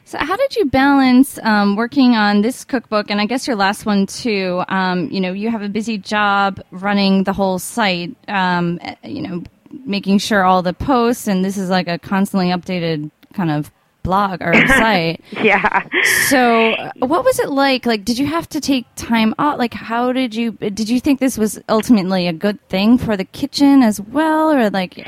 So, 0.07 0.19
how 0.19 0.35
did 0.35 0.55
you 0.55 0.65
balance 0.65 1.39
um, 1.41 1.75
working 1.75 2.15
on 2.15 2.43
this 2.43 2.63
cookbook 2.63 3.09
and 3.09 3.19
I 3.19 3.25
guess 3.25 3.47
your 3.47 3.55
last 3.55 3.87
one 3.87 4.05
too? 4.05 4.63
Um, 4.67 5.09
you 5.09 5.19
know, 5.19 5.33
you 5.33 5.49
have 5.49 5.63
a 5.63 5.69
busy 5.69 5.97
job 5.97 6.61
running 6.69 7.23
the 7.23 7.33
whole 7.33 7.57
site. 7.57 8.15
Um, 8.27 8.79
eh, 8.83 8.95
you 9.03 9.23
know, 9.23 9.43
making 9.83 10.19
sure 10.19 10.43
all 10.43 10.61
the 10.61 10.73
posts 10.73 11.27
and 11.27 11.43
this 11.43 11.57
is 11.57 11.71
like 11.71 11.87
a 11.87 11.97
constantly 11.97 12.49
updated 12.49 13.09
kind 13.33 13.49
of 13.49 13.71
blog 14.03 14.43
or 14.43 14.53
site. 14.67 15.21
Yeah. 15.31 15.83
So, 16.29 16.73
uh, 16.73 16.91
what 16.99 17.25
was 17.25 17.39
it 17.39 17.49
like? 17.49 17.87
Like, 17.87 18.05
did 18.05 18.19
you 18.19 18.27
have 18.27 18.47
to 18.49 18.61
take 18.61 18.85
time 18.95 19.33
out? 19.39 19.57
Like, 19.57 19.73
how 19.73 20.13
did 20.13 20.35
you? 20.35 20.51
Did 20.51 20.87
you 20.87 20.99
think 20.99 21.19
this 21.19 21.35
was 21.35 21.59
ultimately 21.67 22.27
a 22.27 22.33
good 22.33 22.61
thing 22.69 22.99
for 22.99 23.17
the 23.17 23.25
Kitchn 23.25 23.83
as 23.83 23.99
well, 23.99 24.53
or 24.53 24.69
like? 24.69 25.05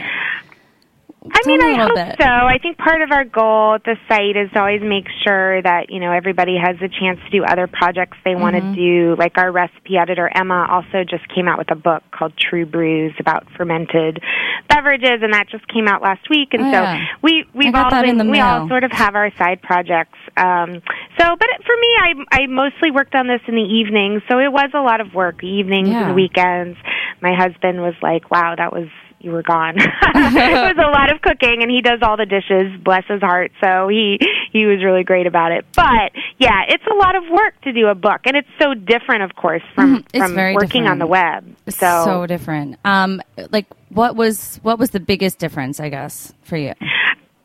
I 1.31 1.47
mean, 1.47 1.61
I 1.61 1.73
hope 1.83 1.95
bit. 1.95 2.15
so. 2.19 2.25
I 2.25 2.57
think 2.61 2.77
part 2.77 3.01
of 3.01 3.11
our 3.11 3.23
goal 3.25 3.75
at 3.75 3.83
the 3.83 3.95
site 4.09 4.35
is 4.35 4.51
to 4.53 4.59
always 4.59 4.81
make 4.81 5.05
sure 5.25 5.61
that 5.61 5.89
you 5.89 5.99
know 5.99 6.11
everybody 6.11 6.55
has 6.61 6.75
a 6.81 6.87
chance 6.89 7.19
to 7.25 7.29
do 7.29 7.43
other 7.43 7.67
projects 7.67 8.17
they 8.25 8.35
want 8.35 8.55
Mm-hmm. 8.55 8.73
to 8.73 8.75
do. 8.75 9.15
Like 9.17 9.37
our 9.37 9.51
recipe 9.51 9.97
editor 9.97 10.29
Emma 10.33 10.65
also 10.69 11.03
just 11.03 11.27
came 11.33 11.47
out 11.47 11.57
with 11.57 11.69
a 11.71 11.75
book 11.75 12.01
called 12.11 12.33
True 12.37 12.65
Brews 12.65 13.13
about 13.19 13.45
fermented 13.57 14.21
beverages, 14.69 15.19
and 15.21 15.33
that 15.33 15.47
just 15.49 15.67
came 15.67 15.87
out 15.87 16.01
last 16.01 16.29
week. 16.29 16.49
And 16.53 16.63
Oh, 16.63 16.71
so 16.71 16.81
yeah. 16.81 17.05
we 17.21 17.45
we've 17.53 17.75
all 17.75 17.89
been, 17.91 18.31
we 18.31 18.39
all 18.39 18.67
sort 18.67 18.83
of 18.83 18.91
have 18.91 19.15
our 19.15 19.31
side 19.37 19.61
projects. 19.61 20.17
Um, 20.37 20.81
so, 21.19 21.35
but 21.37 21.47
for 21.65 21.75
me, 21.79 21.89
I 21.99 22.13
I 22.43 22.47
mostly 22.47 22.91
worked 22.91 23.15
on 23.15 23.27
this 23.27 23.41
in 23.47 23.55
the 23.55 23.61
evenings, 23.61 24.21
so 24.29 24.39
it 24.39 24.51
was 24.51 24.69
a 24.73 24.81
lot 24.81 25.01
of 25.01 25.13
work, 25.13 25.43
evenings 25.43 25.89
Yeah. 25.89 26.07
and 26.07 26.15
weekends. 26.15 26.77
My 27.21 27.33
husband 27.35 27.81
was 27.81 27.95
like, 28.01 28.31
"Wow, 28.31 28.55
that 28.57 28.71
was." 28.73 28.87
You 29.19 29.31
were 29.31 29.41
gone. 29.41 29.75
it 29.77 29.83
was 29.83 30.77
a 30.77 30.91
lot 30.91 31.11
of 31.11 31.21
cooking, 31.21 31.63
and 31.63 31.71
he 31.71 31.81
does 31.81 31.99
all 32.03 32.17
the 32.17 32.25
dishes. 32.27 32.71
Bless 32.83 33.03
his 33.07 33.21
heart. 33.21 33.51
So 33.63 33.87
he 33.87 34.19
he 34.51 34.65
was 34.65 34.83
really 34.83 35.03
great 35.03 35.25
about 35.25 35.51
it. 35.51 35.65
But 35.75 36.11
yeah, 36.37 36.61
it's 36.67 36.83
a 36.85 36.95
lot 36.95 37.15
of 37.15 37.23
work 37.31 37.59
to 37.61 37.73
do 37.73 37.87
a 37.87 37.95
book, 37.95 38.21
and 38.25 38.37
it's 38.37 38.47
so 38.61 38.73
different, 38.75 39.23
of 39.23 39.35
course, 39.35 39.63
from 39.73 40.03
Mhm. 40.03 40.17
From 40.19 40.35
working 40.53 40.87
on 40.87 40.99
the 40.99 41.07
web. 41.07 41.55
So, 41.67 42.03
so 42.05 42.25
different. 42.27 42.77
Um, 42.85 43.21
like 43.51 43.65
what 43.89 44.15
was 44.15 44.59
what 44.63 44.77
was 44.77 44.91
the 44.91 44.99
biggest 44.99 45.39
difference? 45.39 45.79
I 45.79 45.89
guess 45.89 46.31
for 46.43 46.57
you. 46.57 46.73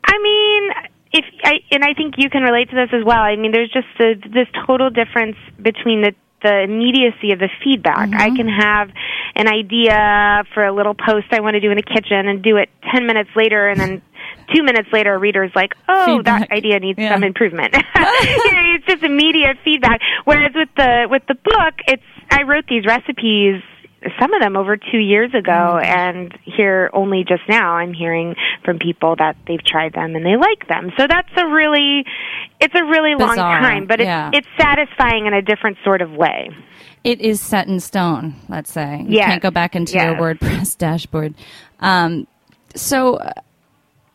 I 0.05 0.17
mean, 0.21 0.71
if 1.11 1.25
I 1.43 1.53
and 1.71 1.83
I 1.83 1.93
think 1.93 2.15
you 2.17 2.29
can 2.29 2.43
relate 2.43 2.69
to 2.69 2.75
this 2.75 2.89
as 2.93 3.03
well. 3.03 3.19
I 3.19 3.35
mean, 3.35 3.51
there's 3.51 3.71
just 3.71 3.87
a, 3.99 4.13
this 4.29 4.47
total 4.67 4.89
difference 4.89 5.37
between 5.61 6.01
the 6.01 6.13
the 6.43 6.61
immediacy 6.61 7.31
of 7.31 7.39
the 7.39 7.49
feedback. 7.63 8.09
I 8.13 8.27
mm-hmm. 8.27 8.35
can 8.35 8.47
have 8.47 8.89
an 9.35 9.47
idea 9.47 10.43
for 10.53 10.65
a 10.65 10.73
little 10.73 10.93
post 10.93 11.27
I 11.31 11.39
want 11.39 11.55
to 11.55 11.59
do 11.59 11.71
in 11.71 11.77
the 11.77 11.83
Kitchn 11.83 12.27
and 12.27 12.43
do 12.43 12.57
it 12.57 12.69
10 12.93 13.07
minutes 13.07 13.29
later 13.35 13.67
and 13.69 13.79
then 13.79 14.01
2 14.55 14.63
minutes 14.63 14.89
later 14.91 15.13
a 15.15 15.17
reader's 15.17 15.51
like, 15.55 15.73
"Oh, 15.87 16.17
Feedback. 16.17 16.49
that 16.49 16.55
idea 16.55 16.79
needs 16.79 16.99
Yeah. 16.99 17.13
some 17.13 17.23
improvement." 17.23 17.73
you 17.73 17.81
know, 17.95 18.75
it's 18.75 18.85
just 18.85 19.03
immediate 19.03 19.57
feedback. 19.63 20.01
Whereas 20.25 20.51
with 20.53 20.69
the 20.75 21.07
with 21.09 21.23
the 21.27 21.35
book, 21.35 21.75
it's 21.87 22.03
I 22.29 22.43
wrote 22.43 22.65
these 22.67 22.85
recipes 22.85 23.61
some 24.19 24.33
of 24.33 24.41
them 24.41 24.55
over 24.57 24.75
two 24.77 24.97
years 24.97 25.33
ago 25.33 25.77
and 25.81 26.37
here 26.43 26.89
only 26.93 27.23
just 27.23 27.41
now 27.47 27.73
i'm 27.73 27.93
hearing 27.93 28.35
from 28.65 28.77
people 28.79 29.15
that 29.15 29.35
they've 29.47 29.63
tried 29.63 29.93
them 29.93 30.15
and 30.15 30.25
they 30.25 30.35
like 30.35 30.67
them 30.67 30.91
so 30.97 31.07
that's 31.07 31.29
a 31.37 31.47
really 31.47 32.05
it's 32.59 32.75
a 32.75 32.83
really 32.83 33.15
long 33.15 33.35
time 33.35 33.85
but 33.87 33.99
it's 33.99 34.05
yeah. 34.07 34.29
it's 34.33 34.47
satisfying 34.59 35.25
in 35.25 35.33
a 35.33 35.41
different 35.41 35.77
sort 35.83 36.01
of 36.01 36.11
way 36.11 36.49
It 37.03 37.19
is 37.21 37.41
set 37.41 37.67
in 37.67 37.79
stone. 37.81 38.35
Let's 38.47 38.71
say 38.71 39.01
you 39.07 39.17
Yes. 39.17 39.25
can't 39.25 39.41
go 39.41 39.51
back 39.51 39.75
into 39.75 39.93
your 39.93 40.15
WordPress 40.15 40.77
dashboard. 40.85 41.33
Um, 41.79 42.27
so. 42.75 43.15
uh, 43.17 43.33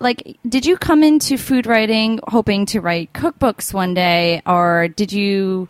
Like, 0.01 0.39
did 0.49 0.65
you 0.65 0.77
come 0.79 1.03
into 1.03 1.37
food 1.39 1.67
writing 1.67 2.21
hoping 2.29 2.67
to 2.67 2.81
write 2.81 3.13
cookbooks 3.13 3.75
one 3.75 3.95
day, 3.95 4.41
or 4.47 4.87
did 4.89 5.13
you, 5.13 5.69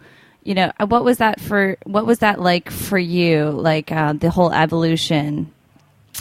you 0.48 0.54
know, 0.54 0.72
uh, 0.80 0.86
what 0.86 1.04
was 1.04 1.18
that 1.18 1.42
for? 1.42 1.76
What 1.84 2.06
was 2.06 2.20
that 2.20 2.40
like 2.40 2.70
for 2.70 2.98
you? 2.98 3.50
Like 3.50 3.92
uh, 3.92 4.14
the 4.14 4.30
whole 4.30 4.50
evolution 4.50 5.52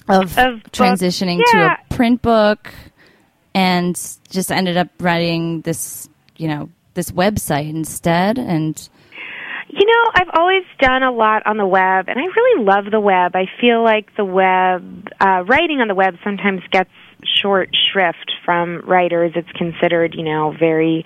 of, 0.09 0.37
Of 0.37 0.63
transitioning 0.73 1.39
yeah. 1.53 1.77
to 1.77 1.81
a 1.91 1.95
print 1.95 2.21
book, 2.21 2.73
and 3.55 3.95
just 4.29 4.51
ended 4.51 4.75
up 4.75 4.89
writing 4.99 5.61
this, 5.61 6.09
you 6.35 6.49
know, 6.49 6.69
this 6.93 7.09
website 7.09 7.69
instead. 7.69 8.37
And 8.37 8.77
You 9.69 9.85
know, 9.85 10.11
I've 10.15 10.29
always 10.33 10.63
done 10.81 11.03
a 11.03 11.11
lot 11.11 11.47
on 11.47 11.55
the 11.55 11.65
web, 11.65 12.09
and 12.09 12.19
I 12.19 12.23
really 12.23 12.65
love 12.65 12.91
the 12.91 12.99
web. 12.99 13.33
I 13.33 13.45
feel 13.61 13.81
like 13.81 14.13
the 14.17 14.25
web, 14.25 15.07
uh, 15.21 15.43
writing 15.47 15.79
on 15.79 15.87
the 15.87 15.95
web 15.95 16.15
sometimes 16.25 16.63
gets 16.69 16.89
short 17.41 17.69
shrift 17.73 18.33
from 18.43 18.81
writers. 18.81 19.31
It's 19.35 19.51
considered, 19.53 20.15
you 20.15 20.23
know, 20.23 20.53
very 20.59 21.05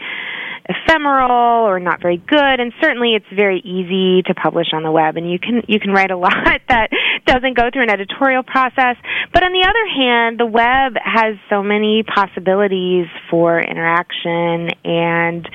ephemeral 0.72 1.68
or 1.68 1.80
not 1.80 2.02
very 2.02 2.18
good 2.18 2.60
and 2.60 2.72
certainly 2.82 3.14
it's 3.16 3.26
very 3.36 3.60
easy 3.60 4.22
to 4.24 4.34
publish 4.34 4.68
on 4.74 4.84
the 4.84 4.92
web 4.92 5.18
and 5.18 5.30
you 5.30 5.40
can 5.40 5.62
you 5.68 5.80
can 5.80 5.92
write 5.92 6.12
a 6.12 6.18
lot 6.28 6.62
that 6.70 6.90
doesn't 7.26 7.56
go 7.56 7.70
through 7.72 7.84
an 7.84 7.90
editorial 7.90 8.44
process 8.44 8.96
but 9.34 9.44
on 9.44 9.52
the 9.52 9.66
other 9.68 9.86
hand 9.96 10.40
the 10.40 10.46
web 10.46 10.94
has 11.04 11.36
so 11.50 11.62
many 11.62 12.04
possibilities 12.04 13.08
for 13.30 13.60
interaction 13.60 14.70
and 14.84 15.48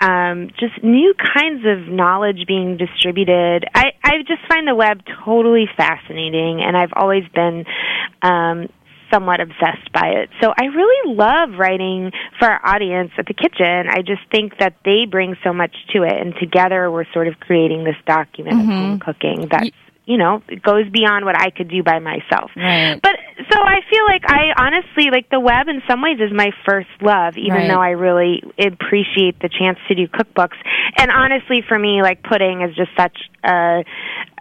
um, 0.00 0.50
just 0.58 0.82
new 0.82 1.14
kinds 1.14 1.64
of 1.64 1.88
knowledge 1.88 2.44
being 2.46 2.76
distributed. 2.76 3.64
I, 3.74 3.92
I 4.04 4.18
just 4.26 4.46
find 4.48 4.68
the 4.68 4.74
web 4.74 5.00
totally 5.24 5.66
fascinating, 5.76 6.60
and 6.62 6.76
I've 6.76 6.92
always 6.94 7.24
been 7.34 7.64
um, 8.22 8.68
somewhat 9.12 9.40
obsessed 9.40 9.92
by 9.92 10.08
it. 10.16 10.30
So 10.40 10.52
I 10.56 10.64
really 10.66 11.14
love 11.14 11.58
writing 11.58 12.12
for 12.38 12.48
our 12.48 12.74
audience 12.74 13.10
at 13.18 13.26
the 13.26 13.34
Kitchn. 13.34 13.88
I 13.88 14.02
just 14.02 14.22
think 14.30 14.58
that 14.58 14.74
they 14.84 15.06
bring 15.10 15.36
so 15.44 15.52
much 15.52 15.74
to 15.94 16.02
it, 16.02 16.14
and 16.14 16.34
together 16.40 16.90
we're 16.90 17.10
sort 17.12 17.28
of 17.28 17.38
creating 17.40 17.84
this 17.84 17.96
document 18.06 18.60
of 18.60 18.66
home 18.66 18.98
mm-hmm. 18.98 19.10
cooking 19.10 19.48
that's 19.50 19.70
you 20.04 20.16
know 20.16 20.42
it 20.48 20.62
goes 20.62 20.88
beyond 20.90 21.24
what 21.24 21.38
I 21.38 21.50
could 21.50 21.68
do 21.68 21.82
by 21.82 21.98
myself. 21.98 22.50
Right. 22.56 23.00
But 23.02 23.16
so 23.50 23.60
I 23.60 23.80
feel 23.90 24.04
like 24.06 24.22
I 24.26 24.52
honestly 24.58 25.10
like 25.10 25.28
the 25.30 25.40
web 25.40 25.68
in 25.68 25.82
some 25.88 26.02
ways 26.02 26.18
is 26.20 26.32
my 26.32 26.50
first 26.68 26.88
love, 27.00 27.36
even 27.36 27.56
Right. 27.56 27.68
though 27.68 27.80
I 27.80 27.90
really 27.90 28.42
appreciate 28.58 29.38
the 29.40 29.48
chance 29.48 29.78
to 29.88 29.94
do 29.94 30.06
cookbooks. 30.08 30.56
And 30.98 31.10
honestly, 31.10 31.62
for 31.66 31.78
me, 31.78 32.02
like 32.02 32.22
pudding 32.22 32.62
is 32.62 32.74
just 32.76 32.90
such 32.96 33.16
a. 33.44 33.84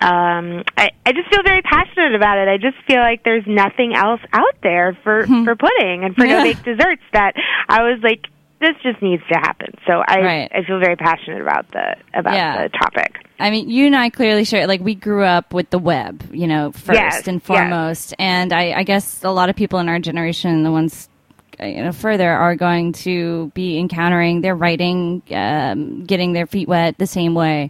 Um, 0.01 0.63
I 0.77 0.91
I 1.05 1.11
just 1.13 1.29
feel 1.29 1.43
very 1.43 1.61
passionate 1.61 2.15
about 2.15 2.37
it. 2.37 2.47
I 2.47 2.57
just 2.57 2.77
feel 2.87 2.99
like 2.99 3.23
there's 3.23 3.45
nothing 3.47 3.93
else 3.95 4.21
out 4.33 4.55
there 4.63 4.97
for 5.03 5.25
for 5.25 5.55
pudding 5.55 6.03
and 6.03 6.15
for 6.15 6.23
Hmm. 6.25 6.29
No 6.31 6.43
bake 6.43 6.63
desserts 6.63 7.03
that 7.13 7.33
I 7.69 7.83
was 7.83 7.99
like. 8.03 8.25
This 8.65 8.75
just 8.81 8.99
needs 9.01 9.21
to 9.31 9.37
happen. 9.37 9.75
So 9.85 10.01
I 10.07 10.21
Right. 10.21 10.51
I 10.51 10.63
feel 10.63 10.79
very 10.79 10.95
passionate 10.95 11.39
about 11.41 11.69
the 11.71 11.95
about 12.15 12.33
Yeah. 12.33 12.63
the 12.63 12.69
topic. 12.69 13.17
I 13.39 13.51
mean, 13.51 13.69
you 13.69 13.85
and 13.85 13.95
I 13.95 14.09
clearly 14.09 14.43
share. 14.43 14.65
Like, 14.65 14.81
we 14.81 14.95
grew 14.95 15.23
up 15.23 15.53
with 15.53 15.69
the 15.69 15.77
web, 15.77 16.23
you 16.31 16.47
know, 16.47 16.71
first 16.71 16.97
Yes, 16.99 17.27
and 17.27 17.35
yes. 17.41 17.45
foremost. 17.45 18.15
And 18.17 18.51
I, 18.53 18.71
I 18.77 18.83
guess 18.83 19.23
a 19.23 19.29
lot 19.29 19.49
of 19.49 19.55
people 19.55 19.77
in 19.79 19.87
our 19.89 19.99
generation, 19.99 20.63
the 20.63 20.71
ones 20.71 21.09
uh, 21.61 21.65
you 21.65 21.83
know 21.83 21.91
further, 21.91 22.29
are 22.31 22.55
going 22.55 22.93
to 22.93 23.51
be 23.53 23.77
encountering 23.77 24.41
their 24.41 24.55
writing, 24.55 25.21
um, 25.31 26.03
getting 26.05 26.33
their 26.33 26.47
feet 26.47 26.67
wet 26.67 26.97
the 26.97 27.07
same 27.07 27.35
way. 27.35 27.69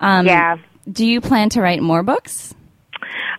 Um, 0.00 0.26
Yeah. 0.26 0.56
Do 0.90 1.06
you 1.06 1.20
plan 1.20 1.50
to 1.50 1.60
write 1.62 1.80
more 1.82 2.02
books? 2.02 2.54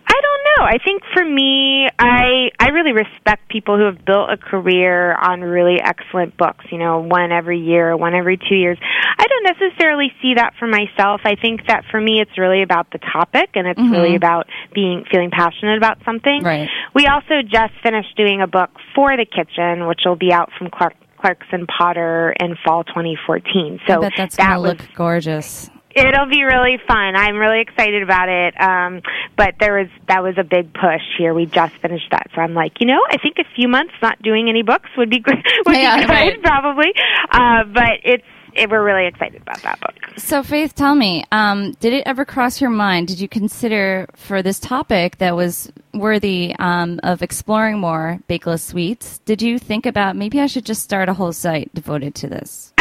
I 0.06 0.20
don't 0.20 0.42
know. 0.44 0.64
I 0.64 0.78
think 0.84 1.02
for 1.14 1.24
me, 1.24 1.88
I 1.98 2.50
I 2.58 2.68
really 2.68 2.92
respect 2.92 3.48
people 3.48 3.76
who 3.76 3.84
have 3.84 4.04
built 4.04 4.30
a 4.30 4.36
career 4.36 5.14
on 5.14 5.40
really 5.40 5.80
excellent 5.80 6.36
books. 6.36 6.64
You 6.70 6.78
know, 6.78 7.00
one 7.00 7.32
every 7.32 7.60
year, 7.60 7.96
one 7.96 8.14
every 8.14 8.36
two 8.36 8.54
years. 8.54 8.78
I 8.80 9.26
don't 9.26 9.58
necessarily 9.58 10.12
see 10.20 10.34
that 10.34 10.54
for 10.58 10.66
myself. 10.66 11.22
I 11.24 11.36
think 11.36 11.66
that 11.68 11.84
for 11.90 12.00
me, 12.00 12.20
it's 12.20 12.36
really 12.38 12.62
about 12.62 12.90
the 12.90 12.98
topic, 12.98 13.50
and 13.54 13.66
it's 13.66 13.80
really 13.80 14.10
mm-hmm. 14.10 14.16
about 14.16 14.46
being 14.74 15.04
feeling 15.10 15.30
passionate 15.30 15.76
about 15.76 15.98
something. 16.04 16.42
Right. 16.42 16.68
We 16.94 17.06
also 17.06 17.42
just 17.42 17.72
finished 17.82 18.16
doing 18.16 18.40
a 18.40 18.46
book 18.46 18.70
for 18.94 19.16
the 19.16 19.26
Kitchn, 19.26 19.88
which 19.88 20.00
will 20.04 20.16
be 20.16 20.32
out 20.32 20.50
from 20.58 20.70
Clark. 20.70 20.94
Clarkson 21.16 21.66
Potter 21.66 22.34
in 22.38 22.54
fall 22.62 22.84
2014. 22.84 23.80
So 23.86 23.94
I 23.94 23.98
bet 23.98 24.12
that's 24.14 24.36
that 24.36 24.60
was 24.60 24.72
look 24.72 24.88
gorgeous. 24.94 25.70
It'll 25.96 26.28
be 26.28 26.42
really 26.42 26.78
fun. 26.86 27.16
I'm 27.16 27.36
really 27.36 27.60
excited 27.60 28.02
about 28.02 28.28
it. 28.28 28.60
Um, 28.60 29.00
but 29.36 29.54
there 29.60 29.74
was 29.78 29.88
that 30.08 30.22
was 30.22 30.34
a 30.38 30.44
big 30.44 30.72
push 30.74 31.02
here. 31.18 31.34
We 31.34 31.46
just 31.46 31.74
finished 31.76 32.08
that, 32.10 32.28
so 32.34 32.40
I'm 32.40 32.54
like, 32.54 32.80
you 32.80 32.86
know, 32.86 33.00
I 33.10 33.16
think 33.18 33.36
a 33.38 33.44
few 33.56 33.68
months 33.68 33.94
not 34.02 34.20
doing 34.22 34.48
any 34.48 34.62
books 34.62 34.90
would 34.96 35.10
be 35.10 35.20
great. 35.20 35.44
Would 35.66 35.76
Yeah, 35.76 35.96
be 35.96 36.02
good, 36.06 36.10
right. 36.10 36.42
probably. 36.42 36.92
Uh, 37.30 37.64
but 37.72 37.92
it's 38.04 38.24
it, 38.56 38.70
we're 38.70 38.84
really 38.84 39.08
excited 39.08 39.42
about 39.42 39.60
that 39.62 39.80
book. 39.80 39.94
So, 40.16 40.44
Faith, 40.44 40.76
tell 40.76 40.94
me, 40.94 41.24
um, 41.32 41.72
did 41.80 41.92
it 41.92 42.04
ever 42.06 42.24
cross 42.24 42.60
your 42.60 42.70
mind? 42.70 43.08
Did 43.08 43.18
you 43.20 43.28
consider 43.28 44.06
for 44.14 44.42
this 44.42 44.60
topic 44.60 45.18
that 45.18 45.34
was 45.34 45.72
worthy 45.92 46.54
um, 46.60 47.00
of 47.02 47.20
exploring 47.22 47.80
more 47.80 48.20
bakeless 48.28 48.60
sweets? 48.64 49.18
Did 49.20 49.42
you 49.42 49.58
think 49.58 49.86
about 49.86 50.14
maybe 50.14 50.40
I 50.40 50.46
should 50.46 50.64
just 50.64 50.82
start 50.84 51.08
a 51.08 51.14
whole 51.14 51.32
site 51.32 51.74
devoted 51.74 52.14
to 52.16 52.28
this? 52.28 52.72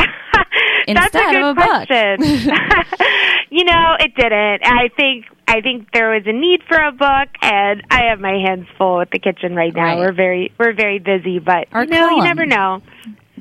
That's 0.87 1.15
a 1.15 1.19
Instead 1.19 1.31
good 1.31 1.43
of 1.43 1.57
a 1.57 1.61
book. 1.61 1.87
question. 1.87 2.21
you 3.49 3.63
know, 3.65 3.95
it 3.99 4.15
didn't. 4.15 4.61
I 4.65 4.89
think 4.95 5.25
I 5.47 5.61
think 5.61 5.91
there 5.93 6.11
was 6.11 6.23
a 6.25 6.31
need 6.33 6.61
for 6.67 6.77
a 6.77 6.91
book, 6.91 7.29
and 7.41 7.83
I 7.89 8.05
have 8.09 8.19
my 8.19 8.33
hands 8.45 8.67
full 8.77 8.97
with 8.99 9.09
the 9.11 9.19
Kitchn 9.19 9.55
right 9.55 9.73
now. 9.73 9.83
Right. 9.83 9.97
We're 9.99 10.13
very 10.13 10.51
we're 10.57 10.73
very 10.73 10.99
busy, 10.99 11.39
but 11.39 11.67
Our 11.71 11.83
you 11.83 11.89
know, 11.91 12.09
you 12.17 12.23
never 12.23 12.45
know. 12.45 12.81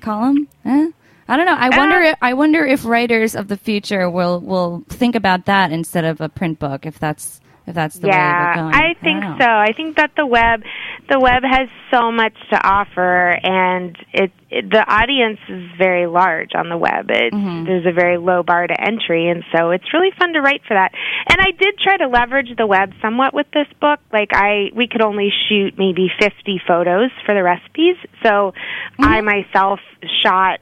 column? 0.00 0.48
Eh? 0.64 0.90
I 1.28 1.36
don't 1.36 1.46
know. 1.46 1.54
I 1.56 1.68
Uh, 1.68 1.76
wonder. 1.76 2.00
If, 2.00 2.16
I 2.20 2.34
wonder 2.34 2.66
if 2.66 2.84
writers 2.84 3.34
of 3.36 3.48
the 3.48 3.56
future 3.56 4.10
will 4.10 4.40
will 4.40 4.84
think 4.88 5.14
about 5.14 5.46
that 5.46 5.70
instead 5.72 6.04
of 6.04 6.20
a 6.20 6.28
print 6.28 6.58
book. 6.58 6.84
If 6.86 6.98
that's 6.98 7.40
if 7.66 7.74
that's 7.74 7.96
the 7.96 8.08
way 8.08 8.12
we're 8.12 8.18
yeah, 8.18 8.54
going. 8.56 8.74
I 8.74 8.94
think 9.02 9.22
don't 9.22 9.38
so. 9.38 9.46
I 9.46 9.72
think 9.76 9.96
that 9.96 10.12
the 10.16 10.26
web, 10.26 10.62
the 11.08 11.20
web 11.20 11.42
has 11.42 11.68
so 11.92 12.10
much 12.10 12.34
to 12.50 12.56
offer, 12.56 13.30
and 13.42 13.96
it, 14.12 14.32
it 14.50 14.70
the 14.70 14.84
audience 14.86 15.38
is 15.48 15.70
very 15.78 16.06
large 16.06 16.50
on 16.54 16.68
the 16.68 16.78
web. 16.78 17.10
It, 17.10 17.32
Mm-hmm. 17.32 17.64
There's 17.64 17.86
a 17.86 17.92
very 17.92 18.18
low 18.18 18.42
bar 18.42 18.66
to 18.66 18.74
entry, 18.78 19.28
and 19.28 19.42
so 19.56 19.70
it's 19.70 19.92
really 19.94 20.10
fun 20.18 20.34
to 20.34 20.40
write 20.40 20.62
for 20.68 20.74
that. 20.74 20.92
And 21.28 21.40
I 21.40 21.50
did 21.52 21.78
try 21.78 21.96
to 21.96 22.08
leverage 22.08 22.48
the 22.56 22.66
web 22.66 22.92
somewhat 23.00 23.32
with 23.32 23.46
this 23.54 23.66
book. 23.80 24.00
Like 24.12 24.30
I, 24.34 24.70
we 24.74 24.86
could 24.86 25.02
only 25.02 25.30
shoot 25.48 25.74
maybe 25.78 26.08
50 26.20 26.60
photos 26.66 27.10
for 27.24 27.34
the 27.34 27.42
recipes, 27.42 27.96
so 28.22 28.52
Mm-hmm. 28.98 29.04
I 29.04 29.20
myself 29.22 29.80
shot 30.22 30.60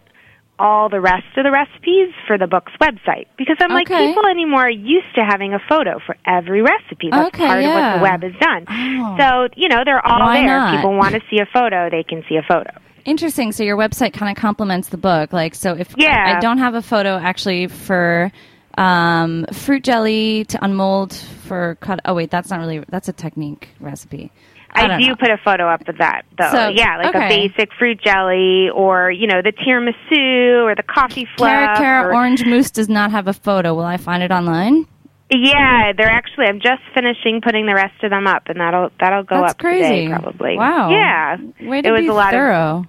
all 0.60 0.88
the 0.90 1.00
rest 1.00 1.24
of 1.36 1.44
the 1.44 1.50
recipes 1.50 2.12
for 2.26 2.36
the 2.36 2.46
book's 2.46 2.72
website 2.80 3.26
because 3.38 3.56
I'm 3.60 3.70
like 3.72 3.88
people 3.88 4.26
anymore 4.30 4.66
are 4.66 4.70
used 4.70 5.14
to 5.16 5.22
having 5.26 5.54
a 5.54 5.58
photo 5.68 5.98
for 6.04 6.16
every 6.26 6.60
recipe. 6.62 7.08
That's 7.10 7.28
Okay, 7.28 7.46
part 7.46 7.64
of 7.64 7.70
what 7.72 7.96
the 7.96 8.02
web 8.02 8.22
has 8.22 8.32
done. 8.40 8.64
Oh. 8.68 9.16
So, 9.18 9.48
you 9.56 9.68
know, 9.68 9.82
they're 9.84 10.06
all 10.06 10.20
Why 10.20 10.40
there. 10.40 10.46
not? 10.46 10.76
People 10.76 10.96
want 10.96 11.14
to 11.14 11.20
see 11.30 11.38
a 11.40 11.46
photo, 11.52 11.88
they 11.90 12.02
can 12.02 12.22
see 12.28 12.36
a 12.36 12.42
photo. 12.46 12.70
Interesting. 13.06 13.52
So 13.52 13.64
your 13.64 13.78
website 13.78 14.12
kind 14.12 14.30
of 14.30 14.40
complements 14.40 14.88
the 14.90 14.98
book. 14.98 15.32
Like, 15.32 15.54
so 15.54 15.74
if 15.74 15.94
Yeah. 15.96 16.36
I 16.36 16.40
don't 16.40 16.58
have 16.58 16.74
a 16.74 16.82
photo 16.82 17.16
actually 17.16 17.66
for 17.68 18.30
um, 18.76 19.46
fruit 19.52 19.82
jelly 19.84 20.44
to 20.44 20.62
unmold 20.64 21.14
for 21.14 21.76
cut. 21.80 22.00
Oh 22.04 22.14
wait, 22.14 22.30
that's 22.30 22.50
not 22.50 22.60
really. 22.60 22.84
That's 22.88 23.08
a 23.08 23.12
technique 23.12 23.68
recipe. 23.80 24.30
I, 24.72 24.84
I, 24.84 24.86
don't 24.86 25.00
know. 25.00 25.16
put 25.16 25.30
a 25.30 25.38
photo 25.38 25.68
up 25.68 25.86
of 25.88 25.98
that, 25.98 26.22
though. 26.38 26.50
So, 26.50 26.68
yeah, 26.68 26.98
like 26.98 27.14
okay. 27.14 27.26
a 27.26 27.48
basic 27.48 27.72
fruit 27.74 28.00
jelly, 28.00 28.70
or 28.70 29.10
you 29.10 29.26
know, 29.26 29.42
the 29.42 29.52
tiramisu, 29.52 30.64
or 30.64 30.74
the 30.74 30.82
coffee 30.82 31.26
fluff. 31.36 31.50
Cara 31.50 31.76
Cara 31.76 32.08
or- 32.08 32.14
Orange 32.14 32.44
Mousse 32.44 32.70
does 32.70 32.88
not 32.88 33.10
have 33.10 33.26
a 33.26 33.32
photo. 33.32 33.74
Will 33.74 33.84
I 33.84 33.96
find 33.96 34.22
it 34.22 34.30
online? 34.30 34.86
Yeah, 35.30 35.92
they're 35.96 36.10
actually. 36.10 36.46
I'm 36.46 36.60
just 36.60 36.82
finishing 36.94 37.40
putting 37.40 37.66
the 37.66 37.74
rest 37.74 38.02
of 38.02 38.10
them 38.10 38.26
up, 38.26 38.44
and 38.46 38.60
that'll 38.60 38.90
that'll 38.98 39.22
go 39.22 39.40
That's 39.40 39.52
up 39.52 39.58
crazy. 39.58 40.06
today, 40.06 40.08
probably. 40.08 40.56
Wow. 40.56 40.90
Yeah. 40.90 41.36
Way 41.62 41.82
to 41.82 41.88
it 41.88 41.92
was 41.92 42.00
be 42.00 42.06
a 42.08 42.14
lot 42.14 42.32
thorough. 42.32 42.80
of. 42.80 42.86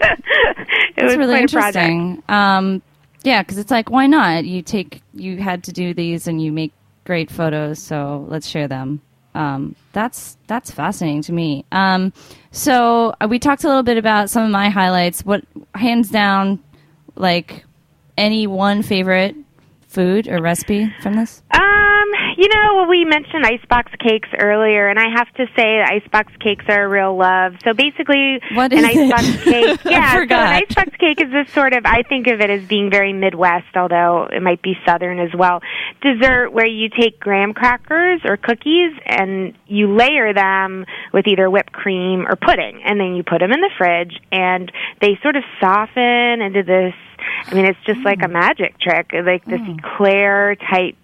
it 0.98 1.04
was 1.04 1.16
really 1.16 1.40
interesting. 1.40 2.24
Um, 2.28 2.82
yeah, 3.24 3.42
because 3.44 3.58
it's 3.58 3.72
like, 3.72 3.90
why 3.90 4.08
not? 4.08 4.46
You 4.46 4.62
take, 4.62 5.02
you 5.14 5.38
had 5.38 5.64
to 5.66 5.72
do 5.72 5.94
these, 5.94 6.28
and 6.28 6.42
you 6.42 6.52
make 6.52 6.74
great 7.06 7.30
photos, 7.30 7.80
so 7.80 8.26
let's 8.30 8.48
share 8.48 8.68
them. 8.68 9.02
Um, 9.38 9.76
that's 9.94 10.36
that's 10.48 10.72
fascinating 10.72 11.22
to 11.24 11.32
me. 11.32 11.64
Um, 11.72 12.12
so 12.52 13.14
uh, 13.22 13.28
we 13.30 13.38
talked 13.38 13.64
a 13.64 13.68
little 13.68 13.84
bit 13.84 13.98
about 13.98 14.32
some 14.32 14.44
of 14.44 14.50
my 14.50 14.70
highlights. 14.70 15.24
What 15.24 15.44
hands 15.76 16.10
down, 16.10 16.58
like 17.16 17.64
any 18.18 18.48
one 18.48 18.82
favorite 18.82 19.36
food 19.88 20.28
or 20.28 20.42
recipe 20.42 20.92
from 21.02 21.14
this? 21.14 21.44
Um, 21.52 21.87
you 22.38 22.48
know, 22.48 22.76
well, 22.76 22.88
we 22.88 23.04
mentioned 23.04 23.46
icebox 23.46 23.92
cakes 24.00 24.30
earlier, 24.40 24.88
and 24.88 25.00
I 25.00 25.10
have 25.16 25.28
to 25.36 25.46
say, 25.56 25.80
that 25.80 25.90
icebox 25.92 26.32
cakes 26.40 26.66
are 26.70 26.84
a 26.86 26.88
real 26.88 27.18
love. 27.18 27.54
So 27.64 27.74
basically, 27.74 28.40
What 28.54 28.72
an 28.72 28.80
is 28.80 28.86
it? 28.86 29.12
icebox 29.12 29.44
cake, 29.44 29.86
I 29.86 29.90
yeah, 29.90 30.14
so 30.14 30.22
an 30.22 30.32
icebox 30.32 30.90
cake 30.98 31.20
is 31.20 31.32
this 31.32 31.52
sort 31.54 31.74
of. 31.74 31.86
I 31.86 32.04
think 32.04 32.28
of 32.28 32.40
it 32.40 32.50
as 32.50 32.64
being 32.68 32.90
very 32.92 33.12
Midwest, 33.12 33.76
although 33.76 34.28
it 34.32 34.42
might 34.44 34.62
be 34.62 34.76
Southern 34.86 35.20
as 35.20 35.32
well. 35.36 35.62
Dessert 36.02 36.52
where 36.52 36.68
you 36.68 36.90
take 36.90 37.20
graham 37.20 37.54
crackers 37.54 38.22
or 38.24 38.38
cookies 38.38 38.94
and 39.06 39.54
you 39.66 39.96
layer 39.96 40.34
them 40.34 40.86
with 41.14 41.26
either 41.28 41.50
whipped 41.50 41.74
cream 41.74 42.28
or 42.28 42.36
pudding, 42.36 42.82
and 42.86 43.00
then 43.00 43.16
you 43.16 43.24
put 43.24 43.40
them 43.40 43.52
in 43.52 43.62
the 43.62 43.72
fridge, 43.78 44.20
and 44.32 44.72
they 45.02 45.18
sort 45.24 45.36
of 45.36 45.44
soften 45.60 46.42
into 46.42 46.62
this. 46.64 46.94
I 47.48 47.56
mean, 47.56 47.66
it's 47.66 47.80
just 47.86 48.00
Mm. 48.02 48.06
like 48.06 48.22
a 48.24 48.28
magic 48.28 48.80
trick, 48.80 49.12
like 49.12 49.44
this 49.46 49.60
eclair 49.80 50.56
type 50.56 50.96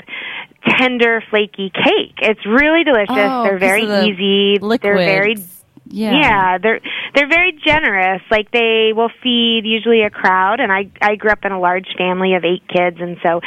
tender, 0.68 1.24
flaky 1.30 1.72
cake. 1.74 2.18
It's 2.22 2.46
really 2.46 2.84
delicious. 2.84 3.16
Oh, 3.18 3.44
they're 3.44 3.60
very 3.60 3.86
the 3.86 4.06
easy. 4.06 4.60
They're 4.82 4.98
very. 4.98 5.36
Yeah. 5.86 6.14
yeah, 6.14 6.58
they're 6.58 6.80
they're 7.14 7.28
very 7.28 7.52
generous. 7.64 8.22
Like 8.32 8.50
they 8.52 8.94
will 8.96 9.12
feed 9.22 9.62
usually 9.66 10.02
a 10.02 10.10
crowd 10.10 10.60
and 10.60 10.72
I 10.72 10.90
I 11.02 11.16
grew 11.16 11.30
up 11.30 11.46
in 11.46 11.52
a 11.52 11.60
large 11.60 11.88
family 11.98 12.34
of 12.34 12.44
8 12.44 12.68
kids 12.68 12.98
and 13.00 13.18
so 13.22 13.42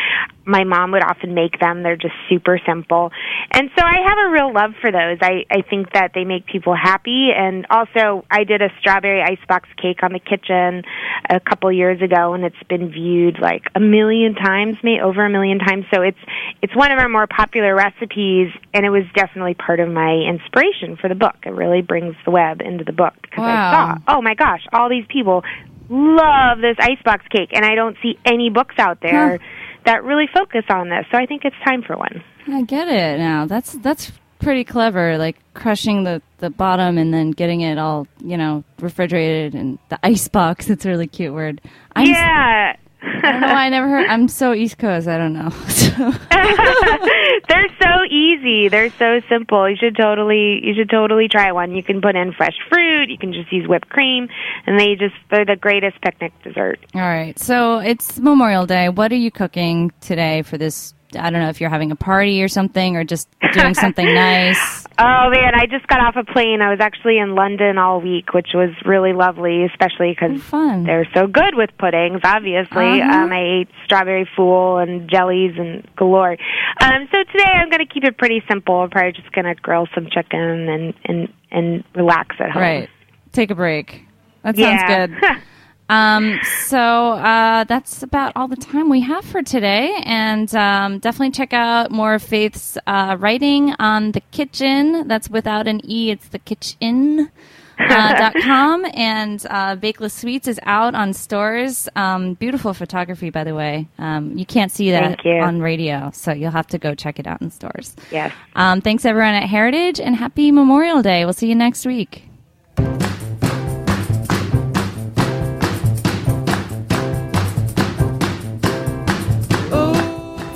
my 0.46 0.64
mom 0.64 0.92
would 0.92 1.02
often 1.02 1.34
make 1.34 1.58
them. 1.58 1.82
They're 1.82 1.96
just 1.96 2.14
super 2.28 2.60
simple. 2.64 3.10
And 3.50 3.68
so 3.76 3.84
I 3.84 3.96
have 4.06 4.18
a 4.26 4.30
real 4.30 4.52
love 4.52 4.74
for 4.80 4.92
those. 4.92 5.18
I 5.20 5.44
I 5.50 5.62
think 5.62 5.92
that 5.92 6.12
they 6.14 6.24
make 6.24 6.46
people 6.46 6.74
happy 6.74 7.30
and 7.36 7.66
also 7.68 8.24
I 8.30 8.44
did 8.44 8.62
a 8.62 8.68
strawberry 8.80 9.22
icebox 9.22 9.68
cake 9.76 10.02
on 10.02 10.12
the 10.12 10.20
Kitchn 10.20 10.84
a 11.28 11.40
couple 11.40 11.70
years 11.72 12.00
ago 12.00 12.34
and 12.34 12.44
it's 12.44 12.62
been 12.68 12.90
viewed 12.90 13.40
like 13.40 13.64
a 13.74 13.80
million 13.80 14.34
times, 14.34 14.76
maybe 14.82 15.00
over 15.00 15.24
a 15.24 15.30
million 15.30 15.58
times. 15.58 15.84
So 15.92 16.02
it's 16.02 16.18
it's 16.62 16.74
one 16.76 16.92
of 16.92 16.98
our 16.98 17.08
more 17.08 17.26
popular 17.26 17.74
recipes 17.74 18.52
and 18.72 18.86
it 18.86 18.90
was 18.90 19.02
definitely 19.14 19.54
part 19.54 19.80
of 19.80 19.88
my 19.88 20.12
inspiration 20.12 20.96
for 20.96 21.08
the 21.08 21.16
book. 21.16 21.36
It 21.44 21.50
really 21.50 21.82
brings 21.82 22.14
the 22.24 22.30
web 22.30 22.60
into 22.60 22.84
the 22.84 22.92
book 22.92 23.14
because 23.22 23.38
Wow. 23.42 23.46
I 23.48 23.72
saw, 23.72 24.16
oh 24.18 24.22
my 24.22 24.34
gosh, 24.34 24.64
all 24.72 24.88
these 24.88 25.06
people 25.08 25.42
love 25.88 26.58
this 26.60 26.76
icebox 26.80 27.26
cake 27.28 27.50
and 27.52 27.64
I 27.64 27.74
don't 27.74 27.96
see 28.02 28.18
any 28.24 28.50
books 28.50 28.74
out 28.78 28.98
there 29.00 29.38
Huh. 29.38 29.44
That 29.86 30.04
really 30.04 30.28
focus 30.32 30.64
on 30.68 30.88
this. 30.90 31.06
So 31.10 31.18
I 31.18 31.26
think 31.26 31.44
it's 31.44 31.56
time 31.64 31.82
for 31.82 31.96
one. 31.96 32.22
I 32.48 32.62
get 32.62 32.88
it 32.88 33.18
now. 33.18 33.46
That's 33.46 33.72
that's 33.72 34.12
pretty 34.38 34.64
clever. 34.64 35.16
Like 35.18 35.36
crushing 35.54 36.04
the 36.04 36.20
the 36.38 36.50
bottom 36.50 36.98
and 36.98 37.12
then 37.14 37.30
getting 37.30 37.62
it 37.62 37.78
all 37.78 38.06
you 38.22 38.36
know 38.36 38.62
refrigerated 38.80 39.54
and 39.54 39.78
the 39.88 39.98
ice 40.02 40.28
box. 40.28 40.68
It's 40.68 40.84
a 40.84 40.88
really 40.88 41.06
cute 41.06 41.32
word. 41.32 41.60
Yeah. 41.96 42.76
I 43.06 43.32
don't 43.32 43.40
know 43.40 43.46
why 43.48 43.66
I 43.66 43.68
never 43.68 43.88
heard. 43.88 44.06
I'm 44.08 44.28
so 44.28 44.52
East 44.52 44.78
Coast. 44.78 45.08
I 45.08 45.16
don't 45.16 45.32
know. 45.32 45.48
They're 47.48 47.68
so 47.80 48.04
easy. 48.10 48.68
They're 48.68 48.90
so 48.98 49.20
simple. 49.28 49.68
You 49.68 49.76
should 49.76 49.96
totally 49.96 50.60
you 50.64 50.74
should 50.74 50.90
totally 50.90 51.28
try 51.28 51.52
one. 51.52 51.74
You 51.74 51.82
can 51.82 52.00
put 52.00 52.16
in 52.16 52.32
fresh 52.32 52.56
fruit, 52.68 53.08
you 53.08 53.18
can 53.18 53.32
just 53.32 53.52
use 53.52 53.68
whipped 53.68 53.88
cream, 53.88 54.28
and 54.66 54.78
they 54.78 54.94
just 54.96 55.14
they're 55.30 55.44
the 55.44 55.56
greatest 55.56 56.00
picnic 56.02 56.32
dessert. 56.42 56.78
all 56.94 57.00
right. 57.00 57.38
So 57.38 57.78
it's 57.78 58.18
Memorial 58.18 58.66
Day. 58.66 58.88
What 58.88 59.12
are 59.12 59.16
you 59.16 59.30
cooking 59.30 59.92
today 60.00 60.42
for 60.42 60.58
this? 60.58 60.94
I 61.18 61.30
don't 61.30 61.40
know 61.40 61.48
if 61.48 61.60
you're 61.60 61.70
having 61.70 61.92
a 61.92 61.96
party 61.96 62.42
or 62.42 62.48
something, 62.48 62.96
or 62.96 63.04
just 63.04 63.28
doing 63.52 63.74
something 63.74 64.04
nice. 64.14 64.84
Oh 64.98 65.30
man, 65.30 65.54
I 65.54 65.66
just 65.70 65.86
got 65.86 66.00
off 66.00 66.16
a 66.16 66.24
plane. 66.30 66.60
I 66.62 66.70
was 66.70 66.80
actually 66.80 67.18
in 67.18 67.34
London 67.34 67.78
all 67.78 68.00
week, 68.00 68.32
which 68.34 68.48
was 68.54 68.70
really 68.84 69.12
lovely, 69.12 69.64
especially 69.64 70.10
because 70.18 70.40
Oh, 70.52 70.82
they're 70.84 71.06
so 71.14 71.26
good 71.26 71.54
with 71.54 71.70
puddings. 71.78 72.20
Obviously, 72.24 73.00
Uh-huh. 73.02 73.12
um, 73.24 73.32
I 73.32 73.60
ate 73.60 73.68
strawberry 73.84 74.28
fool 74.36 74.78
and 74.78 75.08
jellies 75.10 75.54
and 75.58 75.86
galore. 75.96 76.36
Um, 76.80 77.08
so 77.12 77.18
today 77.32 77.44
I'm 77.54 77.68
going 77.70 77.86
to 77.86 77.92
keep 77.92 78.04
it 78.04 78.16
pretty 78.18 78.42
simple. 78.48 78.80
I'm 78.80 78.90
probably 78.90 79.12
just 79.12 79.30
going 79.32 79.44
to 79.44 79.54
grill 79.54 79.86
some 79.94 80.08
chicken 80.10 80.40
and 80.68 80.94
and 81.04 81.28
and 81.50 81.84
relax 81.94 82.36
at 82.40 82.50
home. 82.50 82.62
Right. 82.62 82.88
Take 83.32 83.50
a 83.50 83.54
break. 83.54 84.02
That 84.42 84.56
sounds 84.56 84.82
Yeah. 84.88 85.06
good. 85.06 85.16
Um, 85.88 86.40
so 86.66 87.12
uh, 87.12 87.64
that's 87.64 88.02
about 88.02 88.32
all 88.36 88.48
the 88.48 88.56
time 88.56 88.88
we 88.88 89.00
have 89.02 89.24
for 89.24 89.42
today. 89.42 89.96
And 90.04 90.52
um, 90.54 90.98
definitely 90.98 91.30
check 91.32 91.52
out 91.52 91.90
more 91.90 92.14
of 92.14 92.22
Faith's 92.22 92.76
uh, 92.86 93.16
writing 93.18 93.74
on 93.78 94.12
The 94.12 94.22
Kitchn. 94.32 95.06
That's 95.06 95.30
without 95.30 95.66
an 95.66 95.80
E, 95.84 96.10
it's 96.10 96.28
The 96.28 96.38
Kitchn. 96.40 97.30
Uh, 97.78 98.18
dot 98.18 98.34
com 98.42 98.86
and 98.94 99.44
uh, 99.50 99.76
Bakeless 99.76 100.12
Sweets 100.12 100.48
is 100.48 100.58
out 100.62 100.94
on 100.94 101.12
stores. 101.12 101.90
Um, 101.94 102.32
beautiful 102.32 102.72
photography, 102.72 103.28
by 103.28 103.44
the 103.44 103.54
way. 103.54 103.86
Um, 103.98 104.38
you 104.38 104.46
can't 104.46 104.72
see 104.72 104.92
that 104.92 105.20
on 105.26 105.60
radio, 105.60 106.10
so 106.14 106.32
you'll 106.32 106.52
have 106.52 106.68
to 106.68 106.78
go 106.78 106.94
check 106.94 107.18
it 107.18 107.26
out 107.26 107.42
in 107.42 107.50
stores. 107.50 107.94
Yes. 108.10 108.32
Um, 108.54 108.80
thanks 108.80 109.04
everyone 109.04 109.34
at 109.34 109.42
Heritage 109.46 110.00
and 110.00 110.16
happy 110.16 110.50
Memorial 110.52 111.02
Day. 111.02 111.26
We'll 111.26 111.34
see 111.34 111.48
you 111.50 111.54
next 111.54 111.84
week. 111.84 112.26